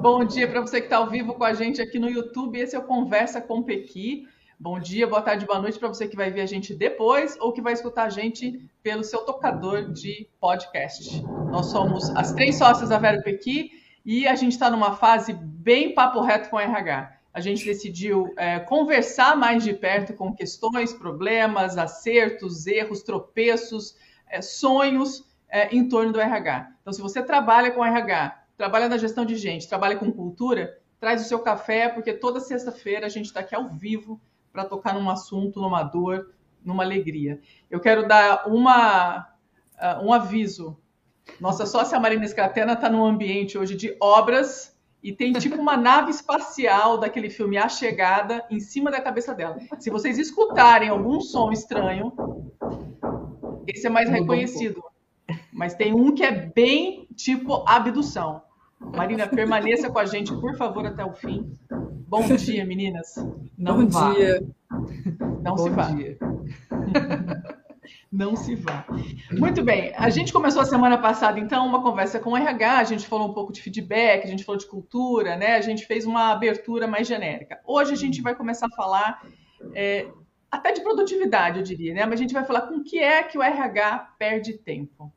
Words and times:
Bom 0.00 0.24
dia 0.24 0.48
para 0.48 0.62
você 0.62 0.80
que 0.80 0.86
está 0.86 0.96
ao 0.96 1.10
vivo 1.10 1.34
com 1.34 1.44
a 1.44 1.52
gente 1.52 1.82
aqui 1.82 1.98
no 1.98 2.08
YouTube. 2.08 2.58
Esse 2.58 2.74
é 2.74 2.78
o 2.78 2.84
Conversa 2.84 3.38
com 3.38 3.62
Pequi. 3.62 4.26
Bom 4.58 4.80
dia, 4.80 5.06
boa 5.06 5.20
tarde, 5.20 5.44
boa 5.44 5.58
noite 5.58 5.78
para 5.78 5.88
você 5.88 6.08
que 6.08 6.16
vai 6.16 6.30
ver 6.30 6.40
a 6.40 6.46
gente 6.46 6.72
depois 6.72 7.36
ou 7.38 7.52
que 7.52 7.60
vai 7.60 7.74
escutar 7.74 8.04
a 8.04 8.08
gente 8.08 8.66
pelo 8.82 9.04
seu 9.04 9.26
tocador 9.26 9.92
de 9.92 10.26
podcast. 10.40 11.22
Nós 11.50 11.66
somos 11.66 12.08
as 12.16 12.32
três 12.32 12.56
sócias 12.56 12.88
da 12.88 12.96
Vera 12.96 13.20
Pequi 13.20 13.72
e 14.02 14.26
a 14.26 14.34
gente 14.34 14.52
está 14.52 14.70
numa 14.70 14.96
fase 14.96 15.34
bem 15.34 15.94
papo 15.94 16.22
reto 16.22 16.48
com 16.48 16.56
o 16.56 16.60
RH. 16.60 17.18
A 17.34 17.40
gente 17.42 17.66
decidiu 17.66 18.32
é, 18.38 18.58
conversar 18.58 19.36
mais 19.36 19.62
de 19.62 19.74
perto 19.74 20.14
com 20.14 20.34
questões, 20.34 20.94
problemas, 20.94 21.76
acertos, 21.76 22.66
erros, 22.66 23.02
tropeços, 23.02 23.94
é, 24.30 24.40
sonhos 24.40 25.28
é, 25.46 25.68
em 25.76 25.86
torno 25.86 26.10
do 26.10 26.20
RH. 26.20 26.70
Então, 26.80 26.90
se 26.90 27.02
você 27.02 27.22
trabalha 27.22 27.70
com 27.70 27.84
RH, 27.84 28.39
trabalha 28.60 28.90
na 28.90 28.98
gestão 28.98 29.24
de 29.24 29.36
gente, 29.36 29.66
trabalha 29.66 29.96
com 29.96 30.12
cultura, 30.12 30.78
traz 31.00 31.22
o 31.22 31.24
seu 31.24 31.38
café, 31.38 31.88
porque 31.88 32.12
toda 32.12 32.38
sexta-feira 32.40 33.06
a 33.06 33.08
gente 33.08 33.24
está 33.24 33.40
aqui 33.40 33.54
ao 33.54 33.70
vivo 33.70 34.20
para 34.52 34.66
tocar 34.66 34.92
num 34.92 35.08
assunto, 35.08 35.62
numa 35.62 35.82
dor, 35.82 36.34
numa 36.62 36.84
alegria. 36.84 37.40
Eu 37.70 37.80
quero 37.80 38.06
dar 38.06 38.46
uma, 38.46 39.20
uh, 39.80 40.04
um 40.04 40.12
aviso. 40.12 40.76
Nossa 41.40 41.64
sócia 41.64 41.98
Marina 41.98 42.26
Escatena 42.26 42.74
está 42.74 42.90
num 42.90 43.02
ambiente 43.02 43.56
hoje 43.56 43.74
de 43.74 43.96
obras 43.98 44.78
e 45.02 45.10
tem 45.10 45.32
tipo 45.32 45.56
uma 45.56 45.78
nave 45.78 46.10
espacial 46.10 46.98
daquele 46.98 47.30
filme 47.30 47.56
A 47.56 47.66
Chegada 47.66 48.44
em 48.50 48.60
cima 48.60 48.90
da 48.90 49.00
cabeça 49.00 49.32
dela. 49.32 49.56
Se 49.78 49.88
vocês 49.88 50.18
escutarem 50.18 50.90
algum 50.90 51.18
som 51.22 51.50
estranho, 51.50 52.12
esse 53.66 53.86
é 53.86 53.90
mais 53.90 54.10
reconhecido. 54.10 54.84
Mas 55.50 55.72
tem 55.72 55.94
um 55.94 56.14
que 56.14 56.22
é 56.22 56.30
bem 56.30 57.06
tipo 57.16 57.64
abdução. 57.66 58.49
Marina, 58.80 59.28
permaneça 59.28 59.90
com 59.90 59.98
a 59.98 60.06
gente, 60.06 60.32
por 60.40 60.56
favor, 60.56 60.86
até 60.86 61.04
o 61.04 61.12
fim. 61.12 61.56
Bom 62.08 62.26
dia, 62.34 62.64
meninas. 62.64 63.14
Não 63.56 63.84
Bom 63.84 63.88
vá. 63.88 64.12
dia. 64.14 64.42
Não 65.42 65.54
Bom 65.54 65.58
se 65.58 65.70
vá. 65.70 65.90
Dia. 65.90 66.18
Não 68.10 68.34
se 68.34 68.56
vá. 68.56 68.84
Muito 69.30 69.62
bem. 69.62 69.92
A 69.96 70.10
gente 70.10 70.32
começou 70.32 70.62
a 70.62 70.64
semana 70.64 70.98
passada, 70.98 71.38
então, 71.38 71.64
uma 71.64 71.80
conversa 71.80 72.18
com 72.18 72.30
o 72.30 72.36
RH. 72.36 72.78
A 72.78 72.84
gente 72.84 73.06
falou 73.06 73.28
um 73.28 73.32
pouco 73.32 73.52
de 73.52 73.62
feedback, 73.62 74.24
a 74.24 74.28
gente 74.28 74.42
falou 74.42 74.58
de 74.58 74.66
cultura, 74.66 75.36
né? 75.36 75.54
A 75.54 75.60
gente 75.60 75.86
fez 75.86 76.04
uma 76.04 76.32
abertura 76.32 76.88
mais 76.88 77.06
genérica. 77.06 77.60
Hoje 77.64 77.92
a 77.92 77.96
gente 77.96 78.20
vai 78.20 78.34
começar 78.34 78.66
a 78.66 78.74
falar 78.74 79.22
é, 79.74 80.08
até 80.50 80.72
de 80.72 80.80
produtividade, 80.80 81.58
eu 81.58 81.64
diria, 81.64 81.94
né? 81.94 82.04
Mas 82.04 82.18
a 82.18 82.22
gente 82.22 82.34
vai 82.34 82.44
falar 82.44 82.62
com 82.62 82.78
o 82.78 82.84
que 82.84 82.98
é 82.98 83.22
que 83.22 83.38
o 83.38 83.42
RH 83.42 84.14
perde 84.18 84.54
tempo. 84.54 85.12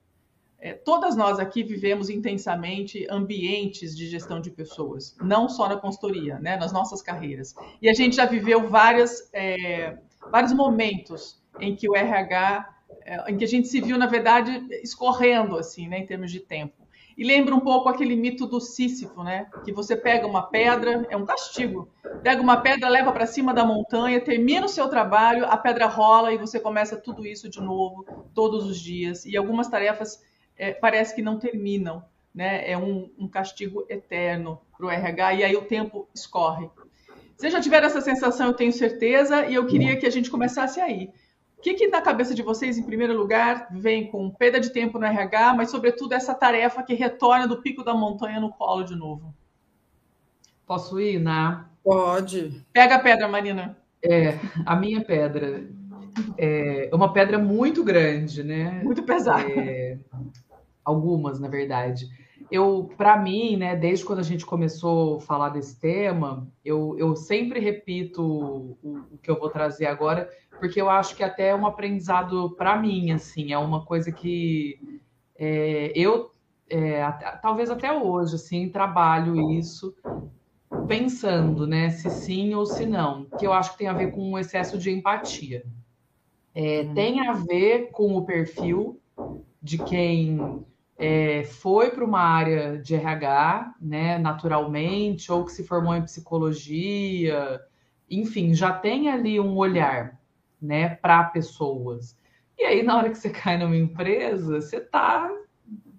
É, 0.66 0.72
todas 0.72 1.14
nós 1.18 1.40
aqui 1.40 1.62
vivemos 1.62 2.10
intensamente 2.10 3.06
ambientes 3.10 3.94
de 3.98 4.08
gestão 4.08 4.40
de 4.40 4.50
pessoas, 4.50 5.14
não 5.22 5.50
só 5.50 5.68
na 5.68 5.76
consultoria, 5.76 6.40
né, 6.40 6.56
nas 6.56 6.72
nossas 6.72 7.02
carreiras. 7.02 7.54
E 7.82 7.90
a 7.90 7.94
gente 7.94 8.16
já 8.16 8.26
viveu 8.26 8.70
várias, 8.70 9.30
é, 9.34 9.98
vários 10.32 10.54
momentos 10.54 11.44
em 11.60 11.76
que 11.76 11.90
o 11.90 11.94
RH, 11.98 12.76
é, 13.02 13.30
em 13.30 13.36
que 13.36 13.44
a 13.44 13.48
gente 13.48 13.68
se 13.68 13.82
viu, 13.82 13.98
na 13.98 14.06
verdade, 14.06 14.66
escorrendo, 14.82 15.58
assim, 15.58 15.90
né, 15.90 16.00
em 16.00 16.06
termos 16.06 16.32
de 16.32 16.40
tempo. 16.40 16.82
E 17.18 17.26
lembra 17.26 17.54
um 17.54 17.60
pouco 17.60 17.90
aquele 17.90 18.16
mito 18.16 18.48
do 18.48 18.60
Sísifo, 18.62 19.22
né? 19.22 19.46
Que 19.64 19.72
você 19.72 19.96
pega 19.96 20.26
uma 20.26 20.42
pedra, 20.44 21.06
é 21.12 21.18
um 21.18 21.26
castigo. 21.26 21.88
Pega 22.24 22.42
uma 22.42 22.58
pedra, 22.58 22.90
leva 22.90 23.12
para 23.12 23.28
cima 23.28 23.54
da 23.54 23.64
montanha, 23.64 24.20
termina 24.20 24.66
o 24.66 24.70
seu 24.70 24.88
trabalho, 24.88 25.46
a 25.46 25.56
pedra 25.56 25.86
rola 25.86 26.34
e 26.34 26.40
você 26.40 26.60
começa 26.60 26.98
tudo 26.98 27.24
isso 27.24 27.48
de 27.48 27.62
novo, 27.62 28.04
todos 28.34 28.66
os 28.66 28.80
dias. 28.80 29.26
E 29.26 29.38
algumas 29.38 29.68
tarefas 29.68 30.24
é, 30.58 30.72
parece 30.72 31.16
que 31.16 31.22
não 31.22 31.40
terminam, 31.40 32.04
né? 32.34 32.70
É 32.70 32.78
um, 32.78 33.12
um 33.18 33.28
castigo 33.28 33.86
eterno 33.90 34.60
para 34.76 34.86
o 34.86 34.90
RH 34.90 35.34
e 35.34 35.44
aí 35.44 35.56
o 35.56 35.66
tempo 35.66 36.08
escorre. 36.14 36.70
Vocês 37.36 37.52
já 37.52 37.60
tiveram 37.60 37.88
essa 37.88 38.02
sensação, 38.02 38.48
eu 38.48 38.54
tenho 38.54 38.72
certeza, 38.72 39.46
e 39.46 39.56
eu 39.56 39.66
queria 39.66 39.98
que 39.98 40.06
a 40.06 40.10
gente 40.10 40.30
começasse 40.30 40.80
aí. 40.80 41.12
O 41.58 41.62
que, 41.62 41.74
que 41.74 41.88
na 41.88 42.02
cabeça 42.02 42.36
de 42.36 42.42
vocês, 42.42 42.78
em 42.78 42.84
primeiro 42.84 43.18
lugar, 43.18 43.68
vem 43.72 44.08
com 44.08 44.30
perda 44.30 44.60
de 44.60 44.72
tempo 44.72 45.00
no 45.00 45.06
RH, 45.06 45.54
mas 45.54 45.72
sobretudo 45.72 46.14
essa 46.14 46.34
tarefa 46.34 46.84
que 46.84 46.94
retorna 46.94 47.48
do 47.48 47.62
pico 47.62 47.84
da 47.84 47.94
montanha 47.94 48.40
no 48.40 48.52
colo 48.52 48.84
de 48.84 48.96
novo? 48.96 49.34
Posso 50.66 51.00
ir, 51.00 51.20
Ná? 51.20 51.70
Pode. 51.84 52.66
Pega 52.72 52.96
a 52.96 53.00
pedra, 53.00 53.28
Marina. 53.28 53.78
É, 54.02 54.38
a 54.66 54.76
minha 54.76 55.02
pedra 55.04 55.66
é 56.38 56.90
uma 56.94 57.12
pedra 57.12 57.38
muito 57.38 57.84
grande, 57.84 58.44
né? 58.44 58.82
Muito 58.84 59.04
pesada. 59.04 59.50
É, 59.50 59.98
algumas, 60.84 61.40
na 61.40 61.48
verdade. 61.48 62.08
Eu, 62.52 62.90
para 62.98 63.18
mim, 63.18 63.56
né, 63.58 63.76
desde 63.76 64.06
quando 64.06 64.20
a 64.20 64.24
gente 64.24 64.46
começou 64.46 65.18
a 65.18 65.22
falar 65.22 65.50
desse 65.50 65.80
tema, 65.80 66.48
eu, 66.64 66.96
eu 66.98 67.16
sempre 67.16 67.60
repito 67.60 68.22
o, 68.22 68.78
o 69.12 69.18
que 69.18 69.32
eu 69.32 69.40
vou 69.40 69.50
trazer 69.50 69.86
agora, 69.86 70.30
porque 70.60 70.80
eu 70.80 70.90
acho 70.90 71.16
que 71.16 71.24
até 71.24 71.50
é 71.50 71.56
um 71.56 71.66
aprendizado 71.66 72.56
para 72.56 72.78
mim, 72.78 73.12
assim, 73.12 73.52
é 73.52 73.58
uma 73.58 73.86
coisa 73.86 74.12
que 74.12 75.02
é, 75.36 75.92
eu, 75.96 76.32
é, 76.70 77.04
talvez 77.42 77.70
até 77.70 77.92
hoje, 77.92 78.36
assim, 78.36 78.70
trabalho 78.70 79.52
isso 79.52 79.96
pensando, 80.88 81.66
né, 81.66 81.90
se 81.90 82.10
sim 82.10 82.54
ou 82.54 82.66
se 82.66 82.86
não, 82.86 83.26
que 83.38 83.48
eu 83.48 83.54
acho 83.54 83.72
que 83.72 83.80
tem 83.80 83.88
a 83.88 83.94
ver 83.94 84.12
com 84.12 84.32
um 84.32 84.38
excesso 84.38 84.78
de 84.78 84.92
empatia. 84.92 85.64
É, 86.54 86.82
hum. 86.82 86.94
Tem 86.94 87.28
a 87.28 87.34
ver 87.34 87.90
com 87.92 88.16
o 88.16 88.26
perfil 88.26 89.02
de 89.62 89.78
quem 89.78 90.66
é, 90.98 91.44
foi 91.44 91.92
para 91.92 92.06
uma 92.06 92.22
área 92.22 92.78
de 92.78 92.96
RH, 92.96 93.76
né, 93.82 94.18
naturalmente, 94.18 95.32
ou 95.32 95.46
que 95.46 95.52
se 95.52 95.64
formou 95.64 95.96
em 95.96 96.04
psicologia, 96.04 97.62
enfim, 98.10 98.54
já 98.54 98.72
tem 98.72 99.10
ali 99.10 99.40
um 99.40 99.56
olhar, 99.58 100.20
né, 100.62 100.90
para 100.90 101.24
pessoas. 101.26 102.18
E 102.58 102.64
aí, 102.64 102.84
na 102.84 102.98
hora 102.98 103.10
que 103.10 103.18
você 103.18 103.30
cai 103.30 103.58
numa 103.58 103.76
empresa, 103.76 104.62
você 104.62 104.78
está, 104.78 105.30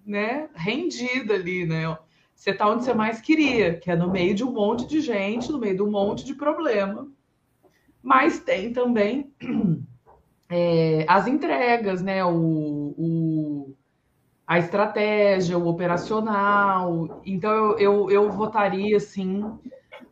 né, 0.05 0.49
rendido 0.55 1.33
ali, 1.33 1.65
né? 1.65 1.97
Você 2.33 2.51
está 2.51 2.69
onde 2.69 2.83
você 2.83 2.93
mais 2.93 3.21
queria, 3.21 3.77
que 3.77 3.89
é 3.89 3.95
no 3.95 4.11
meio 4.11 4.35
de 4.35 4.43
um 4.43 4.51
monte 4.51 4.87
de 4.87 5.01
gente, 5.01 5.51
no 5.51 5.59
meio 5.59 5.75
de 5.75 5.81
um 5.81 5.89
monte 5.89 6.25
de 6.25 6.33
problema. 6.33 7.07
Mas 8.03 8.39
tem 8.39 8.71
também 8.71 9.31
é, 10.49 11.05
as 11.07 11.27
entregas, 11.27 12.01
né? 12.01 12.23
O, 12.23 12.93
o, 12.97 13.34
a 14.47 14.59
estratégia, 14.59 15.57
o 15.57 15.67
operacional. 15.67 17.21
Então, 17.25 17.51
eu, 17.51 17.79
eu, 17.79 18.11
eu 18.11 18.31
votaria, 18.31 18.97
assim, 18.97 19.43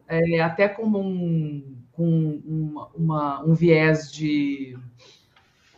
é, 0.07 0.41
até 0.41 0.67
como 0.67 0.99
um, 0.99 1.77
com 1.91 2.41
uma, 2.45 2.88
uma, 2.95 3.45
um 3.45 3.53
viés 3.53 4.11
de, 4.11 4.77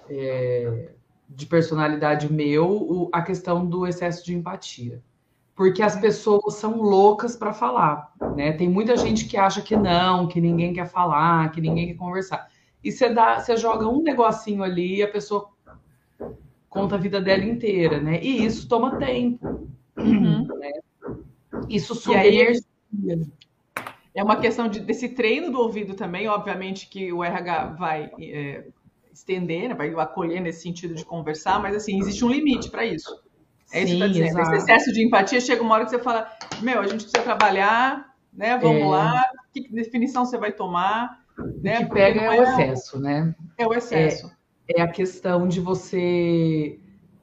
é, 0.09 0.91
de 1.29 1.45
personalidade 1.45 2.31
meu, 2.31 2.69
o, 2.69 3.09
a 3.11 3.21
questão 3.21 3.65
do 3.65 3.85
excesso 3.85 4.25
de 4.25 4.35
empatia. 4.35 5.01
Porque 5.55 5.81
as 5.81 5.95
pessoas 5.95 6.55
são 6.55 6.81
loucas 6.81 7.35
para 7.35 7.53
falar, 7.53 8.13
né? 8.35 8.51
Tem 8.51 8.67
muita 8.67 8.97
gente 8.97 9.25
que 9.25 9.37
acha 9.37 9.61
que 9.61 9.75
não, 9.77 10.27
que 10.27 10.41
ninguém 10.41 10.73
quer 10.73 10.85
falar, 10.85 11.49
que 11.51 11.61
ninguém 11.61 11.87
quer 11.87 11.93
conversar 11.93 12.49
e 12.85 12.91
você 12.91 13.57
joga 13.57 13.87
um 13.87 14.03
negocinho 14.03 14.61
ali 14.61 14.97
e 14.97 15.03
a 15.03 15.07
pessoa 15.07 15.49
conta 16.75 16.95
a 16.95 16.97
vida 16.97 17.21
dela 17.21 17.43
inteira, 17.45 18.01
né? 18.01 18.19
E 18.21 18.45
isso 18.45 18.67
toma 18.67 18.97
tempo. 18.97 19.69
Uhum. 19.97 20.45
Né? 20.59 20.71
Isso 21.69 21.95
suga 21.95 22.25
energia. 22.27 22.61
É 24.13 24.21
uma 24.21 24.35
questão 24.35 24.67
de, 24.67 24.81
desse 24.81 25.09
treino 25.09 25.51
do 25.51 25.59
ouvido 25.59 25.93
também, 25.93 26.27
obviamente 26.27 26.89
que 26.89 27.11
o 27.13 27.23
RH 27.23 27.67
vai 27.79 28.11
é, 28.19 28.65
estender, 29.11 29.69
né, 29.69 29.73
vai 29.73 29.89
acolher 29.95 30.41
nesse 30.41 30.61
sentido 30.61 30.93
de 30.93 31.05
conversar, 31.05 31.61
mas 31.61 31.75
assim, 31.75 31.97
existe 31.99 32.23
um 32.23 32.29
limite 32.29 32.69
para 32.69 32.85
isso. 32.85 33.09
É 33.71 33.83
isso 33.83 33.97
que 33.97 34.07
dizendo. 34.09 34.27
Exato. 34.27 34.53
Esse 34.53 34.63
excesso 34.63 34.93
de 34.93 35.05
empatia 35.05 35.41
chega 35.41 35.61
uma 35.61 35.75
hora 35.75 35.85
que 35.85 35.91
você 35.91 35.99
fala, 35.99 36.29
meu, 36.61 36.81
a 36.81 36.87
gente 36.87 37.03
precisa 37.03 37.23
trabalhar, 37.23 38.13
né? 38.33 38.57
Vamos 38.57 38.81
é... 38.81 38.85
lá, 38.85 39.25
que 39.53 39.67
definição 39.69 40.25
você 40.25 40.37
vai 40.37 40.51
tomar? 40.51 41.21
Né? 41.61 41.79
O 41.79 41.87
que 41.87 41.93
pega 41.93 42.21
é 42.21 42.39
o 42.39 42.43
excesso, 42.43 42.99
né? 42.99 43.33
É 43.57 43.65
o 43.65 43.73
excesso. 43.73 44.29
É, 44.67 44.81
a 44.81 44.87
questão 44.87 45.47
de 45.47 45.59
você 45.59 46.79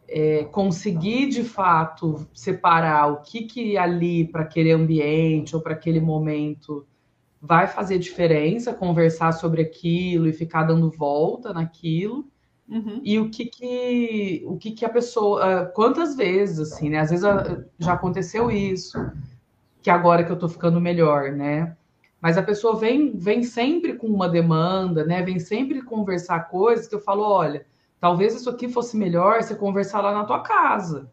é, 0.09 0.45
conseguir 0.45 1.29
de 1.29 1.43
fato 1.43 2.27
separar 2.35 3.07
o 3.09 3.23
que, 3.23 3.45
que 3.45 3.77
ali 3.77 4.27
para 4.27 4.43
aquele 4.43 4.71
ambiente 4.71 5.57
ou 5.57 5.63
para 5.63 5.73
aquele 5.73 6.01
momento 6.01 6.87
vai 7.41 7.67
fazer 7.67 7.99
diferença 7.99 8.73
conversar 8.73 9.33
sobre 9.33 9.63
aquilo 9.63 10.29
e 10.29 10.33
ficar 10.33 10.63
dando 10.63 10.91
volta 10.91 11.53
naquilo. 11.53 12.25
Uhum. 12.69 13.01
E 13.03 13.19
o 13.19 13.29
que 13.31 13.47
que, 13.47 14.45
o 14.47 14.57
que 14.57 14.71
que 14.71 14.85
a 14.85 14.89
pessoa, 14.89 15.45
ah, 15.45 15.67
quantas 15.67 16.15
vezes, 16.15 16.61
assim, 16.61 16.89
né? 16.89 17.01
Às 17.01 17.11
vezes 17.11 17.25
ah, 17.25 17.65
já 17.79 17.95
aconteceu 17.95 18.51
isso, 18.51 18.97
que 19.83 19.91
agora 19.91 20.23
que 20.23 20.31
eu 20.31 20.39
tô 20.39 20.49
ficando 20.49 20.81
melhor, 20.81 21.33
né? 21.33 21.77
Mas 22.23 22.39
a 22.39 22.43
pessoa 22.43 22.77
vem, 22.77 23.17
vem 23.17 23.43
sempre 23.43 23.95
com 23.95 24.07
uma 24.07 24.29
demanda, 24.29 25.05
né? 25.05 25.21
Vem 25.23 25.41
sempre 25.41 25.83
conversar 25.83 26.49
coisas 26.49 26.87
que 26.87 26.95
eu 26.95 27.01
falo, 27.01 27.25
olha, 27.25 27.67
talvez 27.99 28.33
isso 28.33 28.49
aqui 28.49 28.69
fosse 28.69 28.97
melhor 28.97 29.43
você 29.43 29.57
conversar 29.57 30.01
lá 30.01 30.15
na 30.15 30.25
tua 30.25 30.39
casa. 30.39 31.11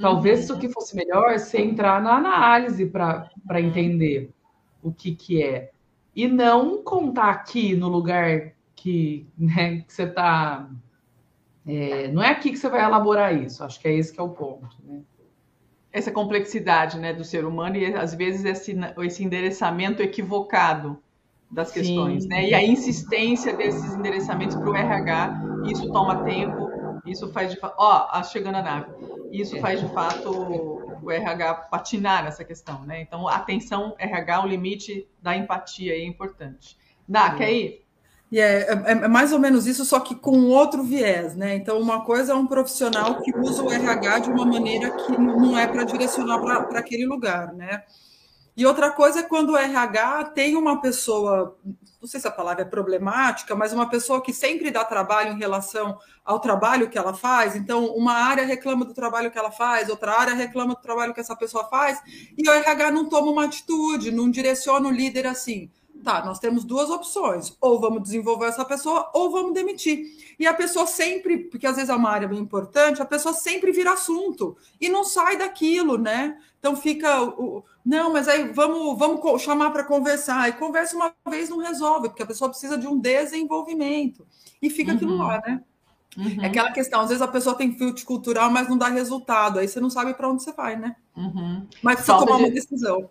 Talvez 0.00 0.38
uhum. 0.38 0.44
isso 0.44 0.52
aqui 0.54 0.68
fosse 0.68 0.94
melhor 0.94 1.36
você 1.36 1.60
entrar 1.60 2.00
na 2.00 2.14
análise 2.16 2.86
para 2.86 3.60
entender 3.60 4.30
o 4.80 4.92
que, 4.92 5.16
que 5.16 5.42
é. 5.42 5.72
E 6.14 6.28
não 6.28 6.80
contar 6.84 7.30
aqui 7.30 7.74
no 7.74 7.88
lugar 7.88 8.52
que, 8.76 9.26
né, 9.36 9.80
que 9.80 9.92
você 9.92 10.04
está. 10.04 10.70
É, 11.66 12.06
não 12.08 12.22
é 12.22 12.28
aqui 12.28 12.50
que 12.50 12.56
você 12.56 12.68
vai 12.68 12.84
elaborar 12.84 13.34
isso. 13.34 13.64
Acho 13.64 13.80
que 13.80 13.88
é 13.88 13.94
esse 13.94 14.12
que 14.12 14.20
é 14.20 14.22
o 14.22 14.28
ponto. 14.28 14.76
Né? 14.84 15.02
Essa 15.94 16.10
complexidade 16.10 16.98
né, 16.98 17.12
do 17.12 17.22
ser 17.22 17.44
humano 17.44 17.76
e 17.76 17.94
às 17.94 18.12
vezes 18.14 18.44
esse, 18.44 18.76
esse 18.98 19.24
endereçamento 19.24 20.02
equivocado 20.02 21.00
das 21.48 21.70
questões, 21.70 22.24
Sim. 22.24 22.28
né? 22.28 22.48
E 22.48 22.54
a 22.54 22.62
insistência 22.62 23.56
desses 23.56 23.94
endereçamentos 23.94 24.56
para 24.56 24.68
o 24.68 24.74
RH, 24.74 25.40
isso 25.66 25.90
toma 25.92 26.24
tempo, 26.24 26.68
isso 27.06 27.32
faz 27.32 27.52
de 27.52 27.60
fato. 27.60 27.76
Ó, 27.78 28.22
chegando 28.24 28.56
a 28.56 28.62
nave. 28.62 28.86
Isso 29.30 29.56
é. 29.56 29.60
faz 29.60 29.80
de 29.80 29.88
fato 29.94 30.30
o 31.00 31.10
RH 31.10 31.54
patinar 31.70 32.24
nessa 32.24 32.44
questão, 32.44 32.82
né? 32.84 33.00
Então, 33.00 33.28
atenção 33.28 33.94
RH, 33.98 34.44
o 34.44 34.48
limite 34.48 35.08
da 35.22 35.36
empatia 35.36 35.92
é 35.92 36.04
importante. 36.04 36.76
Dá, 37.06 37.34
quer 37.34 37.52
ir? 37.52 37.83
E 38.34 38.40
é, 38.40 38.62
é, 38.62 38.82
é, 38.86 38.94
mais 39.06 39.32
ou 39.32 39.38
menos 39.38 39.64
isso, 39.64 39.84
só 39.84 40.00
que 40.00 40.12
com 40.12 40.46
outro 40.46 40.82
viés, 40.82 41.36
né? 41.36 41.54
Então, 41.54 41.78
uma 41.78 42.04
coisa 42.04 42.32
é 42.32 42.34
um 42.34 42.48
profissional 42.48 43.22
que 43.22 43.32
usa 43.38 43.62
o 43.62 43.70
RH 43.70 44.18
de 44.18 44.30
uma 44.30 44.44
maneira 44.44 44.90
que 44.90 45.12
não 45.16 45.56
é 45.56 45.68
para 45.68 45.84
direcionar 45.84 46.40
para 46.40 46.80
aquele 46.80 47.06
lugar, 47.06 47.52
né? 47.52 47.84
E 48.56 48.66
outra 48.66 48.90
coisa 48.90 49.20
é 49.20 49.22
quando 49.22 49.50
o 49.50 49.56
RH 49.56 50.32
tem 50.34 50.56
uma 50.56 50.80
pessoa, 50.80 51.56
não 52.00 52.08
sei 52.08 52.18
se 52.18 52.26
a 52.26 52.30
palavra 52.32 52.62
é 52.62 52.64
problemática, 52.64 53.54
mas 53.54 53.72
uma 53.72 53.88
pessoa 53.88 54.20
que 54.20 54.32
sempre 54.32 54.72
dá 54.72 54.84
trabalho 54.84 55.34
em 55.34 55.38
relação 55.38 55.96
ao 56.24 56.40
trabalho 56.40 56.90
que 56.90 56.98
ela 56.98 57.14
faz. 57.14 57.54
Então, 57.54 57.86
uma 57.94 58.14
área 58.14 58.44
reclama 58.44 58.84
do 58.84 58.94
trabalho 58.94 59.30
que 59.30 59.38
ela 59.38 59.52
faz, 59.52 59.88
outra 59.88 60.12
área 60.12 60.34
reclama 60.34 60.74
do 60.74 60.82
trabalho 60.82 61.14
que 61.14 61.20
essa 61.20 61.36
pessoa 61.36 61.68
faz, 61.68 62.02
e 62.36 62.48
o 62.48 62.52
RH 62.52 62.90
não 62.90 63.08
toma 63.08 63.30
uma 63.30 63.44
atitude, 63.44 64.10
não 64.10 64.28
direciona 64.28 64.88
o 64.88 64.90
líder 64.90 65.24
assim. 65.24 65.70
Tá, 66.04 66.22
nós 66.22 66.38
temos 66.38 66.64
duas 66.64 66.90
opções: 66.90 67.56
ou 67.60 67.80
vamos 67.80 68.02
desenvolver 68.02 68.46
essa 68.46 68.64
pessoa, 68.64 69.10
ou 69.14 69.30
vamos 69.30 69.54
demitir. 69.54 70.34
E 70.38 70.46
a 70.46 70.52
pessoa 70.52 70.86
sempre, 70.86 71.38
porque 71.38 71.66
às 71.66 71.76
vezes 71.76 71.88
é 71.88 71.94
uma 71.94 72.10
área 72.10 72.28
bem 72.28 72.38
importante, 72.38 73.00
a 73.00 73.06
pessoa 73.06 73.32
sempre 73.32 73.72
vira 73.72 73.94
assunto 73.94 74.54
e 74.78 74.90
não 74.90 75.02
sai 75.02 75.38
daquilo, 75.38 75.96
né? 75.96 76.38
Então 76.58 76.76
fica 76.76 77.22
o, 77.22 77.64
não, 77.84 78.12
mas 78.12 78.28
aí 78.28 78.52
vamos, 78.52 78.98
vamos 78.98 79.42
chamar 79.42 79.70
para 79.70 79.84
conversar. 79.84 80.48
E 80.48 80.52
conversa 80.52 80.94
uma 80.94 81.14
vez 81.28 81.48
não 81.48 81.58
resolve, 81.58 82.08
porque 82.08 82.22
a 82.22 82.26
pessoa 82.26 82.50
precisa 82.50 82.76
de 82.76 82.86
um 82.86 82.98
desenvolvimento. 82.98 84.26
E 84.60 84.68
fica 84.68 84.90
uhum. 84.90 84.96
aquilo 84.96 85.16
lá, 85.16 85.42
né? 85.46 85.62
Uhum. 86.16 86.42
É 86.42 86.46
aquela 86.46 86.70
questão, 86.70 87.00
às 87.00 87.08
vezes 87.08 87.22
a 87.22 87.28
pessoa 87.28 87.56
tem 87.56 87.72
filtro 87.72 88.04
cultural, 88.04 88.50
mas 88.50 88.68
não 88.68 88.76
dá 88.76 88.88
resultado. 88.88 89.58
Aí 89.58 89.66
você 89.66 89.80
não 89.80 89.90
sabe 89.90 90.14
para 90.14 90.28
onde 90.28 90.42
você 90.42 90.52
vai, 90.52 90.76
né? 90.76 90.96
Uhum. 91.16 91.66
Mas 91.82 91.96
precisa 91.96 92.18
tomar 92.18 92.36
de... 92.36 92.42
uma 92.44 92.50
decisão. 92.50 93.10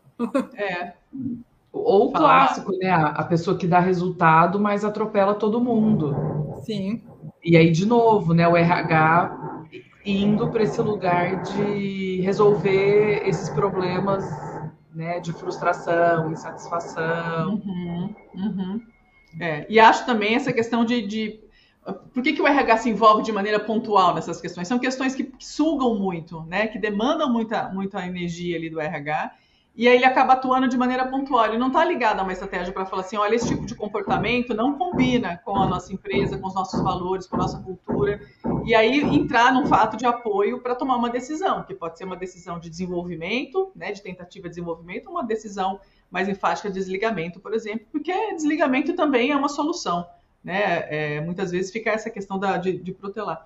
É. 0.55 0.93
Ou 1.73 2.09
o 2.09 2.11
clássico, 2.13 2.71
né? 2.77 2.91
A 2.91 3.23
pessoa 3.23 3.57
que 3.57 3.65
dá 3.65 3.79
resultado, 3.79 4.59
mas 4.59 4.85
atropela 4.85 5.33
todo 5.33 5.59
mundo. 5.59 6.61
Sim. 6.63 7.01
E 7.43 7.57
aí, 7.57 7.71
de 7.71 7.85
novo, 7.85 8.33
né? 8.33 8.47
O 8.47 8.55
RH 8.55 9.43
indo 10.05 10.49
para 10.49 10.63
esse 10.63 10.81
lugar 10.81 11.41
de 11.41 12.21
resolver 12.21 13.23
esses 13.25 13.49
problemas 13.49 14.23
né, 14.93 15.19
de 15.19 15.33
frustração, 15.33 16.31
insatisfação. 16.31 17.55
Uhum, 17.55 18.15
uhum. 18.35 18.81
É, 19.39 19.65
e 19.67 19.79
acho 19.79 20.05
também 20.05 20.35
essa 20.35 20.53
questão 20.53 20.85
de, 20.85 21.07
de, 21.07 21.39
Por 22.13 22.21
que, 22.21 22.33
que 22.33 22.41
o 22.41 22.47
RH 22.47 22.77
se 22.77 22.89
envolve 22.89 23.23
de 23.23 23.31
maneira 23.31 23.59
pontual 23.59 24.13
nessas 24.13 24.39
questões? 24.39 24.67
São 24.67 24.77
questões 24.77 25.15
que, 25.15 25.23
que 25.23 25.45
sugam 25.45 25.97
muito, 25.97 26.43
né, 26.43 26.67
que 26.67 26.77
demandam 26.77 27.31
muita, 27.31 27.69
muita 27.69 28.05
energia 28.05 28.57
ali 28.57 28.69
do 28.69 28.79
RH 28.79 29.33
e 29.75 29.87
aí 29.87 29.95
ele 29.95 30.05
acaba 30.05 30.33
atuando 30.33 30.67
de 30.67 30.77
maneira 30.77 31.07
pontual. 31.07 31.45
Ele 31.45 31.57
não 31.57 31.67
está 31.67 31.83
ligado 31.83 32.19
a 32.19 32.23
uma 32.23 32.31
estratégia 32.31 32.71
para 32.71 32.85
falar 32.85 33.01
assim, 33.01 33.17
olha, 33.17 33.33
esse 33.33 33.47
tipo 33.47 33.65
de 33.65 33.73
comportamento 33.73 34.53
não 34.53 34.77
combina 34.77 35.41
com 35.43 35.57
a 35.57 35.65
nossa 35.65 35.91
empresa, 35.91 36.37
com 36.37 36.47
os 36.47 36.53
nossos 36.53 36.79
valores, 36.81 37.25
com 37.25 37.35
a 37.37 37.39
nossa 37.39 37.59
cultura. 37.59 38.21
E 38.65 38.75
aí 38.75 39.01
entrar 39.01 39.51
num 39.51 39.65
fato 39.65 39.97
de 39.97 40.05
apoio 40.05 40.61
para 40.61 40.75
tomar 40.75 40.95
uma 40.95 41.09
decisão, 41.09 41.63
que 41.63 41.73
pode 41.73 41.97
ser 41.97 42.03
uma 42.03 42.15
decisão 42.15 42.59
de 42.59 42.69
desenvolvimento, 42.69 43.71
né, 43.75 43.91
de 43.91 44.01
tentativa 44.01 44.43
de 44.43 44.49
desenvolvimento, 44.49 45.09
uma 45.09 45.23
decisão 45.23 45.79
mais 46.11 46.29
enfática 46.29 46.69
de 46.69 46.75
desligamento, 46.75 47.39
por 47.39 47.51
exemplo, 47.53 47.87
porque 47.91 48.13
desligamento 48.35 48.93
também 48.93 49.31
é 49.31 49.35
uma 49.35 49.49
solução. 49.49 50.05
Né? 50.43 50.85
É, 50.87 51.21
muitas 51.21 51.49
vezes 51.49 51.71
fica 51.71 51.89
essa 51.89 52.11
questão 52.11 52.37
da, 52.37 52.57
de, 52.57 52.77
de 52.77 52.91
protelar. 52.91 53.43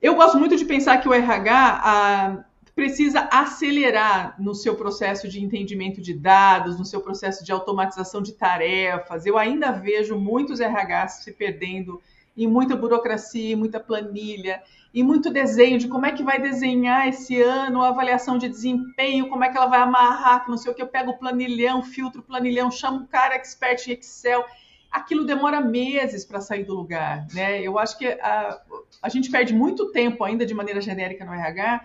Eu 0.00 0.14
gosto 0.14 0.38
muito 0.38 0.56
de 0.56 0.64
pensar 0.64 0.96
que 0.96 1.08
o 1.08 1.12
RH... 1.12 1.80
A, 1.84 2.51
precisa 2.82 3.28
acelerar 3.30 4.34
no 4.40 4.56
seu 4.56 4.74
processo 4.74 5.28
de 5.28 5.40
entendimento 5.40 6.00
de 6.00 6.12
dados, 6.12 6.76
no 6.76 6.84
seu 6.84 7.00
processo 7.00 7.44
de 7.44 7.52
automatização 7.52 8.20
de 8.20 8.32
tarefas. 8.32 9.24
Eu 9.24 9.38
ainda 9.38 9.70
vejo 9.70 10.18
muitos 10.18 10.58
RHs 10.58 11.22
se 11.22 11.30
perdendo 11.30 12.02
em 12.36 12.48
muita 12.48 12.74
burocracia, 12.74 13.56
muita 13.56 13.78
planilha, 13.78 14.60
e 14.92 15.00
muito 15.00 15.30
desenho 15.30 15.78
de 15.78 15.86
como 15.86 16.06
é 16.06 16.10
que 16.10 16.24
vai 16.24 16.40
desenhar 16.40 17.06
esse 17.06 17.40
ano 17.40 17.82
a 17.82 17.90
avaliação 17.90 18.36
de 18.36 18.48
desempenho, 18.48 19.28
como 19.28 19.44
é 19.44 19.48
que 19.48 19.56
ela 19.56 19.66
vai 19.66 19.80
amarrar, 19.80 20.44
que 20.44 20.50
não 20.50 20.58
sei 20.58 20.72
o 20.72 20.74
que, 20.74 20.82
eu 20.82 20.88
pego 20.88 21.12
o 21.12 21.18
planilhão, 21.18 21.84
filtro 21.84 22.20
o 22.20 22.24
planilhão, 22.24 22.68
chamo 22.68 22.98
um 22.98 23.06
cara 23.06 23.36
expert 23.36 23.86
em 23.86 23.92
Excel. 23.92 24.44
Aquilo 24.90 25.24
demora 25.24 25.60
meses 25.60 26.24
para 26.24 26.40
sair 26.40 26.64
do 26.64 26.74
lugar, 26.74 27.28
né? 27.32 27.62
Eu 27.62 27.78
acho 27.78 27.96
que 27.96 28.08
a, 28.08 28.60
a 29.00 29.08
gente 29.08 29.30
perde 29.30 29.54
muito 29.54 29.92
tempo 29.92 30.24
ainda 30.24 30.44
de 30.44 30.52
maneira 30.52 30.80
genérica 30.80 31.24
no 31.24 31.32
RH 31.32 31.80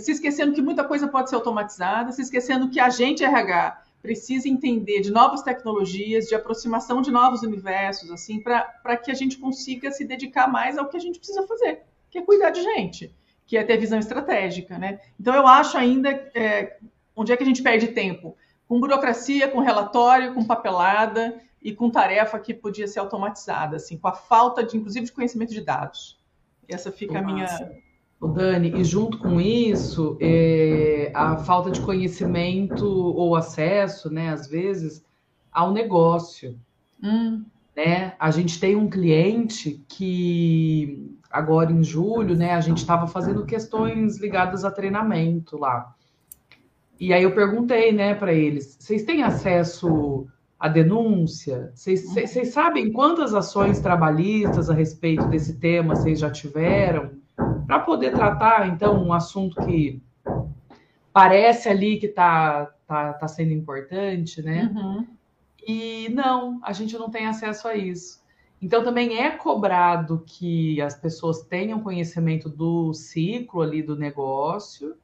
se 0.00 0.12
esquecendo 0.12 0.52
que 0.52 0.62
muita 0.62 0.84
coisa 0.84 1.06
pode 1.06 1.30
ser 1.30 1.36
automatizada, 1.36 2.12
se 2.12 2.22
esquecendo 2.22 2.68
que 2.68 2.80
a 2.80 2.90
gente, 2.90 3.22
RH, 3.24 3.82
precisa 4.02 4.48
entender 4.48 5.00
de 5.00 5.10
novas 5.10 5.42
tecnologias, 5.42 6.26
de 6.26 6.34
aproximação 6.34 7.02
de 7.02 7.10
novos 7.10 7.42
universos, 7.42 8.10
assim, 8.10 8.40
para 8.40 8.96
que 8.96 9.10
a 9.10 9.14
gente 9.14 9.36
consiga 9.38 9.90
se 9.90 10.04
dedicar 10.04 10.46
mais 10.46 10.78
ao 10.78 10.88
que 10.88 10.96
a 10.96 11.00
gente 11.00 11.18
precisa 11.18 11.46
fazer, 11.46 11.82
que 12.10 12.18
é 12.18 12.22
cuidar 12.22 12.50
de 12.50 12.62
gente, 12.62 13.14
que 13.44 13.56
é 13.56 13.64
ter 13.64 13.76
visão 13.76 13.98
estratégica, 13.98 14.78
né? 14.78 15.00
Então 15.18 15.34
eu 15.34 15.46
acho 15.46 15.76
ainda 15.76 16.10
é, 16.34 16.78
onde 17.14 17.32
é 17.32 17.36
que 17.36 17.42
a 17.42 17.46
gente 17.46 17.62
perde 17.62 17.88
tempo? 17.88 18.36
Com 18.68 18.78
burocracia, 18.78 19.48
com 19.48 19.60
relatório, 19.60 20.34
com 20.34 20.44
papelada 20.44 21.40
e 21.60 21.74
com 21.74 21.90
tarefa 21.90 22.38
que 22.38 22.54
podia 22.54 22.86
ser 22.86 23.00
automatizada, 23.00 23.76
assim, 23.76 23.98
com 23.98 24.06
a 24.06 24.12
falta 24.12 24.62
de, 24.62 24.76
inclusive, 24.76 25.06
de 25.06 25.12
conhecimento 25.12 25.52
de 25.52 25.60
dados. 25.60 26.16
Essa 26.68 26.92
fica 26.92 27.20
Nossa. 27.20 27.24
a 27.24 27.32
minha 27.32 27.85
o 28.20 28.28
Dani, 28.28 28.72
e 28.74 28.84
junto 28.84 29.18
com 29.18 29.40
isso, 29.40 30.16
é, 30.20 31.10
a 31.14 31.36
falta 31.36 31.70
de 31.70 31.80
conhecimento 31.80 32.86
ou 32.86 33.36
acesso, 33.36 34.10
né, 34.10 34.30
às 34.30 34.48
vezes, 34.48 35.04
ao 35.52 35.72
negócio. 35.72 36.58
Hum. 37.02 37.44
Né? 37.76 38.14
A 38.18 38.30
gente 38.30 38.58
tem 38.58 38.74
um 38.74 38.88
cliente 38.88 39.84
que 39.86 41.14
agora 41.30 41.70
em 41.70 41.84
julho, 41.84 42.34
né, 42.34 42.54
a 42.54 42.60
gente 42.60 42.78
estava 42.78 43.06
fazendo 43.06 43.44
questões 43.44 44.18
ligadas 44.18 44.64
a 44.64 44.70
treinamento 44.70 45.58
lá. 45.58 45.94
E 46.98 47.12
aí 47.12 47.22
eu 47.22 47.34
perguntei, 47.34 47.92
né, 47.92 48.14
para 48.14 48.32
eles: 48.32 48.78
vocês 48.80 49.04
têm 49.04 49.22
acesso 49.22 50.26
à 50.58 50.68
denúncia? 50.68 51.70
Vocês, 51.74 52.06
vocês 52.14 52.48
sabem 52.48 52.90
quantas 52.90 53.34
ações 53.34 53.78
trabalhistas 53.80 54.70
a 54.70 54.74
respeito 54.74 55.26
desse 55.28 55.58
tema 55.58 55.94
vocês 55.94 56.18
já 56.18 56.30
tiveram? 56.30 57.10
Para 57.66 57.80
poder 57.80 58.12
tratar, 58.12 58.68
então, 58.68 59.02
um 59.02 59.12
assunto 59.12 59.60
que 59.66 60.00
parece 61.12 61.68
ali 61.68 61.98
que 61.98 62.06
está 62.06 62.66
tá, 62.86 63.12
tá 63.14 63.28
sendo 63.28 63.52
importante, 63.52 64.40
né? 64.42 64.70
Uhum. 64.74 65.06
E 65.66 66.08
não, 66.10 66.60
a 66.62 66.72
gente 66.72 66.96
não 66.96 67.10
tem 67.10 67.26
acesso 67.26 67.66
a 67.66 67.74
isso. 67.74 68.24
Então, 68.62 68.84
também 68.84 69.18
é 69.18 69.30
cobrado 69.30 70.22
que 70.24 70.80
as 70.80 70.94
pessoas 70.94 71.42
tenham 71.42 71.82
conhecimento 71.82 72.48
do 72.48 72.94
ciclo 72.94 73.62
ali 73.62 73.82
do 73.82 73.96
negócio, 73.96 74.96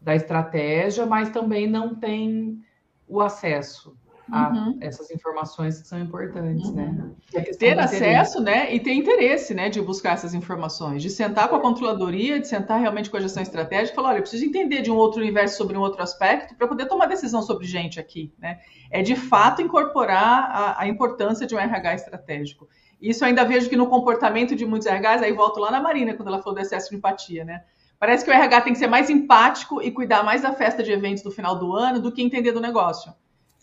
da 0.00 0.14
estratégia, 0.14 1.06
mas 1.06 1.30
também 1.30 1.66
não 1.66 1.94
tem 1.94 2.62
o 3.08 3.20
acesso. 3.20 3.96
A 4.30 4.50
uhum. 4.50 4.78
essas 4.80 5.10
informações 5.10 5.80
que 5.80 5.88
são 5.88 5.98
importantes, 5.98 6.70
né? 6.72 6.84
uhum. 6.84 7.14
né? 7.32 7.42
Ter 7.58 7.78
acesso, 7.78 8.40
né? 8.40 8.74
E 8.74 8.80
ter 8.80 8.92
interesse, 8.92 9.54
né? 9.54 9.68
De 9.68 9.80
buscar 9.80 10.14
essas 10.14 10.34
informações, 10.34 11.02
de 11.02 11.10
sentar 11.10 11.48
com 11.48 11.56
a 11.56 11.60
controladoria, 11.60 12.38
de 12.38 12.46
sentar 12.46 12.80
realmente 12.80 13.10
com 13.10 13.16
a 13.16 13.20
gestão 13.20 13.42
estratégica 13.42 13.92
e 13.92 13.94
falar, 13.94 14.10
olha, 14.10 14.18
eu 14.18 14.22
preciso 14.22 14.44
entender 14.44 14.82
de 14.82 14.90
um 14.90 14.96
outro 14.96 15.20
universo 15.20 15.56
sobre 15.56 15.76
um 15.76 15.80
outro 15.80 16.02
aspecto 16.02 16.54
para 16.54 16.66
poder 16.68 16.86
tomar 16.86 17.06
decisão 17.06 17.42
sobre 17.42 17.66
gente 17.66 17.98
aqui, 17.98 18.32
né? 18.38 18.58
É 18.90 19.02
de 19.02 19.16
fato 19.16 19.62
incorporar 19.62 20.50
a, 20.50 20.82
a 20.82 20.88
importância 20.88 21.46
de 21.46 21.54
um 21.54 21.58
RH 21.58 21.94
estratégico. 21.94 22.68
Isso 23.00 23.24
ainda 23.24 23.44
vejo 23.44 23.68
que 23.68 23.76
no 23.76 23.86
comportamento 23.86 24.56
de 24.56 24.66
muitos 24.66 24.88
RHs, 24.88 25.22
aí 25.22 25.32
volto 25.32 25.60
lá 25.60 25.70
na 25.70 25.80
Marina, 25.80 26.14
quando 26.14 26.28
ela 26.28 26.38
falou 26.38 26.54
do 26.54 26.60
excesso 26.60 26.90
de 26.90 26.96
empatia, 26.96 27.44
né? 27.44 27.62
Parece 27.98 28.24
que 28.24 28.30
o 28.30 28.34
RH 28.34 28.60
tem 28.60 28.72
que 28.72 28.78
ser 28.78 28.86
mais 28.86 29.10
empático 29.10 29.82
e 29.82 29.90
cuidar 29.90 30.22
mais 30.22 30.42
da 30.42 30.52
festa 30.52 30.82
de 30.82 30.92
eventos 30.92 31.22
do 31.22 31.30
final 31.30 31.58
do 31.58 31.74
ano 31.74 32.00
do 32.00 32.12
que 32.12 32.22
entender 32.22 32.52
do 32.52 32.60
negócio. 32.60 33.12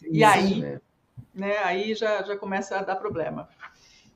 E 0.03 0.23
aí, 0.23 0.63
é. 0.63 0.79
né, 1.33 1.57
aí 1.63 1.95
já, 1.95 2.23
já 2.23 2.35
começa 2.37 2.77
a 2.77 2.83
dar 2.83 2.95
problema. 2.95 3.47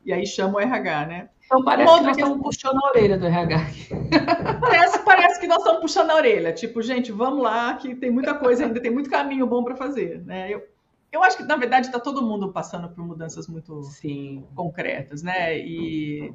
E 0.06 0.14
aí 0.14 0.26
chama 0.26 0.56
o 0.56 0.60
RH, 0.60 1.06
né? 1.06 1.30
Então 1.46 1.64
parece 1.64 1.96
que 1.96 2.04
nós 2.04 2.18
estamos 2.18 2.42
puxando 2.42 2.78
a 2.78 2.88
orelha 2.90 3.18
do 3.18 3.26
RH. 3.26 3.58
Parece, 4.62 5.00
parece 5.00 5.40
que 5.40 5.48
nós 5.48 5.58
estamos 5.60 5.82
puxando 5.82 6.12
a 6.12 6.16
orelha. 6.16 6.54
Tipo, 6.54 6.82
gente, 6.82 7.12
vamos 7.12 7.42
lá, 7.42 7.74
que 7.74 7.96
tem 7.96 8.12
muita 8.12 8.36
coisa 8.36 8.66
ainda, 8.66 8.80
tem 8.80 8.92
muito 8.92 9.10
caminho 9.10 9.48
bom 9.48 9.64
para 9.64 9.76
fazer. 9.76 10.24
Né? 10.26 10.54
Eu, 10.54 10.64
eu 11.12 11.24
acho 11.24 11.38
que, 11.38 11.44
na 11.44 11.56
verdade, 11.56 11.88
está 11.88 12.00
todo 12.00 12.22
mundo 12.22 12.52
passando 12.52 12.88
por 12.90 13.04
mudanças 13.04 13.48
muito 13.48 13.82
Sim. 13.84 14.46
concretas, 14.54 15.24
né? 15.24 15.58
E, 15.58 16.32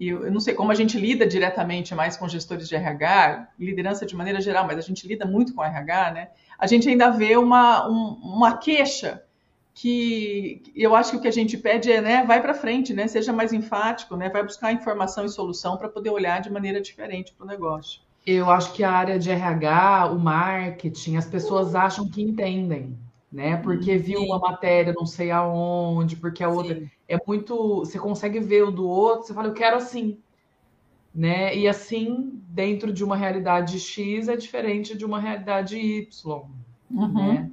e 0.00 0.08
eu 0.08 0.32
não 0.32 0.40
sei 0.40 0.54
como 0.54 0.72
a 0.72 0.74
gente 0.74 0.98
lida 0.98 1.26
diretamente 1.26 1.94
mais 1.94 2.16
com 2.16 2.28
gestores 2.28 2.68
de 2.68 2.74
RH, 2.74 3.50
liderança 3.58 4.04
de 4.04 4.16
maneira 4.16 4.40
geral, 4.40 4.66
mas 4.66 4.78
a 4.78 4.82
gente 4.82 5.06
lida 5.06 5.24
muito 5.24 5.54
com 5.54 5.62
RH, 5.62 6.10
né? 6.12 6.28
A 6.60 6.66
gente 6.66 6.88
ainda 6.88 7.10
vê 7.10 7.36
uma, 7.36 7.88
um, 7.88 8.20
uma 8.22 8.58
queixa 8.58 9.24
que 9.72 10.62
eu 10.76 10.94
acho 10.94 11.12
que 11.12 11.16
o 11.16 11.20
que 11.20 11.28
a 11.28 11.32
gente 11.32 11.56
pede 11.56 11.90
é, 11.90 12.02
né, 12.02 12.24
vai 12.26 12.42
para 12.42 12.52
frente, 12.52 12.92
né, 12.92 13.08
seja 13.08 13.32
mais 13.32 13.50
enfático, 13.50 14.14
né, 14.14 14.28
vai 14.28 14.42
buscar 14.42 14.72
informação 14.72 15.24
e 15.24 15.30
solução 15.30 15.78
para 15.78 15.88
poder 15.88 16.10
olhar 16.10 16.40
de 16.40 16.50
maneira 16.50 16.80
diferente 16.80 17.32
para 17.32 17.46
o 17.46 17.48
negócio. 17.48 18.02
Eu 18.26 18.50
acho 18.50 18.74
que 18.74 18.84
a 18.84 18.92
área 18.92 19.18
de 19.18 19.30
RH, 19.30 20.10
o 20.12 20.18
marketing, 20.18 21.16
as 21.16 21.24
pessoas 21.24 21.74
acham 21.74 22.06
que 22.06 22.20
entendem, 22.20 22.98
né? 23.32 23.56
Porque 23.56 23.96
viu 23.96 24.20
Sim. 24.20 24.26
uma 24.26 24.38
matéria 24.38 24.92
não 24.92 25.06
sei 25.06 25.30
aonde, 25.30 26.16
porque 26.16 26.44
a 26.44 26.48
outra 26.50 26.74
Sim. 26.74 26.90
é 27.08 27.18
muito, 27.26 27.78
você 27.78 27.98
consegue 27.98 28.38
ver 28.38 28.64
o 28.64 28.70
do 28.70 28.86
outro, 28.86 29.26
você 29.26 29.32
fala 29.32 29.48
eu 29.48 29.54
quero 29.54 29.76
assim, 29.76 30.18
né? 31.14 31.56
E 31.56 31.66
assim, 31.66 32.39
dentro 32.52 32.92
de 32.92 33.04
uma 33.04 33.16
realidade 33.16 33.78
X 33.78 34.28
é 34.28 34.36
diferente 34.36 34.96
de 34.96 35.04
uma 35.04 35.20
realidade 35.20 35.78
Y, 35.78 36.42
uhum. 36.90 37.14
né? 37.14 37.50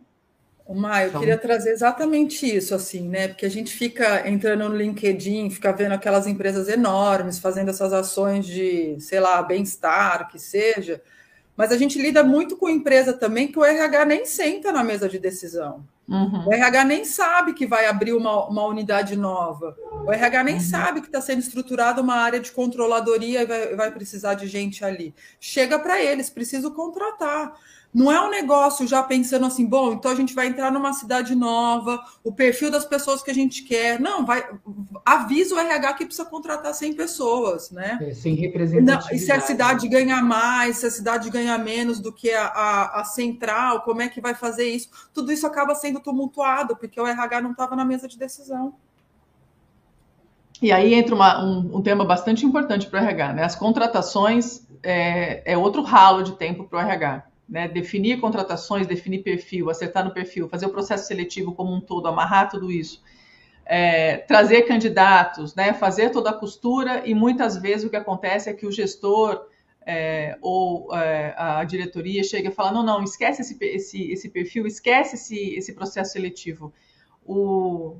Má, 0.70 1.04
eu 1.04 1.10
então... 1.10 1.22
queria 1.22 1.38
trazer 1.38 1.72
exatamente 1.72 2.46
isso, 2.46 2.76
assim, 2.76 3.08
né? 3.08 3.30
Porque 3.30 3.46
a 3.46 3.50
gente 3.50 3.72
fica 3.72 4.28
entrando 4.28 4.68
no 4.68 4.76
LinkedIn, 4.76 5.50
fica 5.50 5.72
vendo 5.72 5.94
aquelas 5.94 6.28
empresas 6.28 6.68
enormes 6.68 7.40
fazendo 7.40 7.70
essas 7.70 7.94
ações 7.94 8.46
de, 8.46 8.98
sei 9.00 9.22
lá, 9.22 9.42
bem-estar, 9.42 10.28
que 10.30 10.38
seja, 10.38 11.02
mas 11.56 11.72
a 11.72 11.78
gente 11.78 12.02
lida 12.02 12.22
muito 12.22 12.58
com 12.58 12.68
empresa 12.68 13.14
também 13.14 13.48
que 13.48 13.58
o 13.58 13.64
RH 13.64 14.06
nem 14.06 14.26
senta 14.26 14.72
na 14.74 14.84
mesa 14.84 15.08
de 15.08 15.18
decisão. 15.18 15.86
Uhum. 16.08 16.48
O 16.48 16.54
RH 16.54 16.86
nem 16.86 17.04
sabe 17.04 17.54
que 17.54 17.68
vai 17.68 17.86
abrir 17.86 18.14
uma, 18.14 18.48
uma 18.48 18.66
unidade 18.66 19.18
nova. 19.18 19.76
O 20.06 20.12
RH 20.12 20.44
nem 20.44 20.56
uhum. 20.56 20.62
sabe 20.62 21.02
que 21.02 21.08
está 21.08 21.20
sendo 21.20 21.40
estruturada 21.40 22.02
uma 22.02 22.16
área 22.16 22.40
de 22.40 22.52
controladoria 22.52 23.42
e 23.42 23.46
vai, 23.46 23.76
vai 23.76 23.92
precisar 23.92 24.36
de 24.36 24.48
gente 24.48 24.86
ali. 24.86 25.14
Chega 25.40 25.78
para 25.78 26.02
eles, 26.02 26.30
preciso 26.30 26.72
contratar. 26.72 27.54
Não 27.98 28.12
é 28.12 28.22
um 28.22 28.30
negócio 28.30 28.88
já 28.88 29.02
pensando 29.02 29.48
assim, 29.48 29.66
bom, 29.66 29.94
então 29.94 30.12
a 30.12 30.14
gente 30.14 30.36
vai 30.36 30.46
entrar 30.46 30.72
numa 30.72 30.94
cidade 30.94 31.34
nova, 31.34 32.00
o 32.24 32.32
perfil 32.32 32.70
das 32.70 32.86
pessoas 32.86 33.24
que 33.24 33.32
a 33.32 33.34
gente 33.34 33.64
quer. 33.64 34.00
Não, 34.00 34.24
vai 34.24 34.48
avisa 35.04 35.56
o 35.56 35.58
RH 35.58 35.94
que 35.94 36.06
precisa 36.06 36.30
contratar 36.30 36.76
100 36.76 36.94
pessoas, 36.94 37.72
né? 37.72 37.98
É, 38.00 38.14
sem 38.14 38.36
representatividade. 38.36 39.16
e 39.16 39.18
se 39.18 39.32
a 39.32 39.40
cidade 39.40 39.88
ganha 39.88 40.22
mais, 40.22 40.78
se 40.78 40.86
a 40.86 40.92
cidade 40.92 41.28
ganha 41.32 41.58
menos 41.58 42.00
do 42.00 42.14
que 42.14 42.30
a, 42.30 42.46
a, 42.46 43.02
a, 43.02 43.04
central, 43.04 43.82
como 43.82 44.04
é 44.04 44.08
que 44.08 44.22
vai 44.22 44.36
fazer 44.36 44.70
isso? 44.70 44.90
Tudo 45.12 45.32
isso 45.32 45.48
acaba 45.48 45.74
sendo 45.74 46.00
tumultuado, 46.00 46.76
porque 46.76 47.02
o 47.02 47.08
RH 47.08 47.42
não 47.42 47.50
estava 47.50 47.76
na 47.76 47.84
mesa 47.84 48.08
de 48.08 48.20
decisão. 48.20 48.76
E 50.62 50.72
aí 50.72 50.94
entra 50.94 51.16
uma, 51.16 51.44
um, 51.44 51.78
um, 51.78 51.82
tema 51.82 52.06
bastante 52.06 52.46
importante 52.46 52.86
para 52.86 53.02
o 53.02 53.04
RH, 53.04 53.34
né? 53.34 53.44
As 53.44 53.56
contratações 53.56 54.62
é, 54.84 55.42
é 55.52 55.58
outro 55.58 55.82
ralo 55.82 56.22
de 56.22 56.34
tempo 56.34 56.66
para 56.66 56.78
o 56.78 56.82
RH 56.88 57.28
né, 57.48 57.68
definir 57.68 58.20
contratações, 58.20 58.86
definir 58.88 59.24
perfil, 59.24 59.70
acertar 59.70 60.04
no 60.04 60.12
perfil, 60.12 60.50
fazer 60.50 60.66
o 60.66 60.70
processo 60.70 61.08
seletivo 61.08 61.54
como 61.54 61.74
um 61.74 61.80
todo, 61.80 62.08
amarrar 62.08 62.50
tudo 62.50 62.72
isso, 62.72 63.02
é, 63.66 64.18
trazer 64.18 64.64
candidatos, 64.64 65.56
né, 65.56 65.74
fazer 65.74 66.10
toda 66.10 66.30
a 66.30 66.34
costura 66.34 67.04
e 67.06 67.14
muitas 67.14 67.58
vezes 67.58 67.86
o 67.86 67.90
que 67.90 67.96
acontece 67.96 68.50
é 68.50 68.54
que 68.54 68.66
o 68.66 68.72
gestor 68.72 69.48
é, 69.86 70.38
ou 70.42 70.94
é, 70.94 71.34
a 71.38 71.64
diretoria 71.64 72.22
chega 72.24 72.50
e 72.50 72.52
fala 72.52 72.72
não, 72.72 72.84
não, 72.84 73.04
esquece 73.04 73.42
esse, 73.42 73.58
esse, 73.62 74.12
esse 74.12 74.30
perfil, 74.30 74.68
esquece 74.68 75.16
esse, 75.16 75.56
esse 75.56 75.74
processo 75.74 76.12
seletivo. 76.12 76.74
O, 77.26 77.96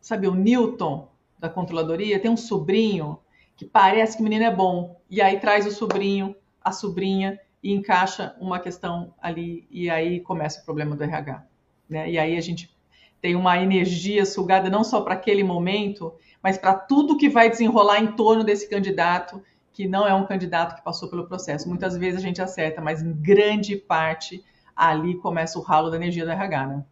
sabe, 0.00 0.26
o 0.26 0.34
Newton 0.34 1.08
da 1.38 1.50
controladoria 1.50 2.18
tem 2.18 2.30
um 2.30 2.36
sobrinho 2.36 3.18
que 3.54 3.66
parece 3.66 4.16
que 4.16 4.22
o 4.22 4.24
menino 4.24 4.44
é 4.44 4.50
bom 4.50 4.98
e 5.10 5.20
aí 5.20 5.38
traz 5.38 5.66
o 5.66 5.70
sobrinho, 5.70 6.34
a 6.62 6.72
sobrinha 6.72 7.38
e 7.66 7.72
encaixa 7.72 8.36
uma 8.40 8.60
questão 8.60 9.12
ali 9.20 9.66
e 9.68 9.90
aí 9.90 10.20
começa 10.20 10.60
o 10.60 10.64
problema 10.64 10.94
do 10.94 11.02
RH. 11.02 11.44
Né? 11.90 12.12
E 12.12 12.16
aí 12.16 12.36
a 12.36 12.40
gente 12.40 12.72
tem 13.20 13.34
uma 13.34 13.58
energia 13.58 14.24
sugada 14.24 14.70
não 14.70 14.84
só 14.84 15.00
para 15.00 15.14
aquele 15.14 15.42
momento, 15.42 16.14
mas 16.40 16.56
para 16.56 16.74
tudo 16.74 17.16
que 17.16 17.28
vai 17.28 17.50
desenrolar 17.50 17.98
em 17.98 18.12
torno 18.12 18.44
desse 18.44 18.70
candidato, 18.70 19.42
que 19.72 19.88
não 19.88 20.06
é 20.06 20.14
um 20.14 20.24
candidato 20.24 20.76
que 20.76 20.84
passou 20.84 21.10
pelo 21.10 21.26
processo. 21.26 21.68
Muitas 21.68 21.96
vezes 21.96 22.20
a 22.20 22.22
gente 22.22 22.40
acerta, 22.40 22.80
mas 22.80 23.02
em 23.02 23.12
grande 23.12 23.74
parte 23.74 24.44
ali 24.76 25.16
começa 25.16 25.58
o 25.58 25.62
ralo 25.62 25.90
da 25.90 25.96
energia 25.96 26.24
do 26.24 26.30
RH, 26.30 26.66
né? 26.68 26.84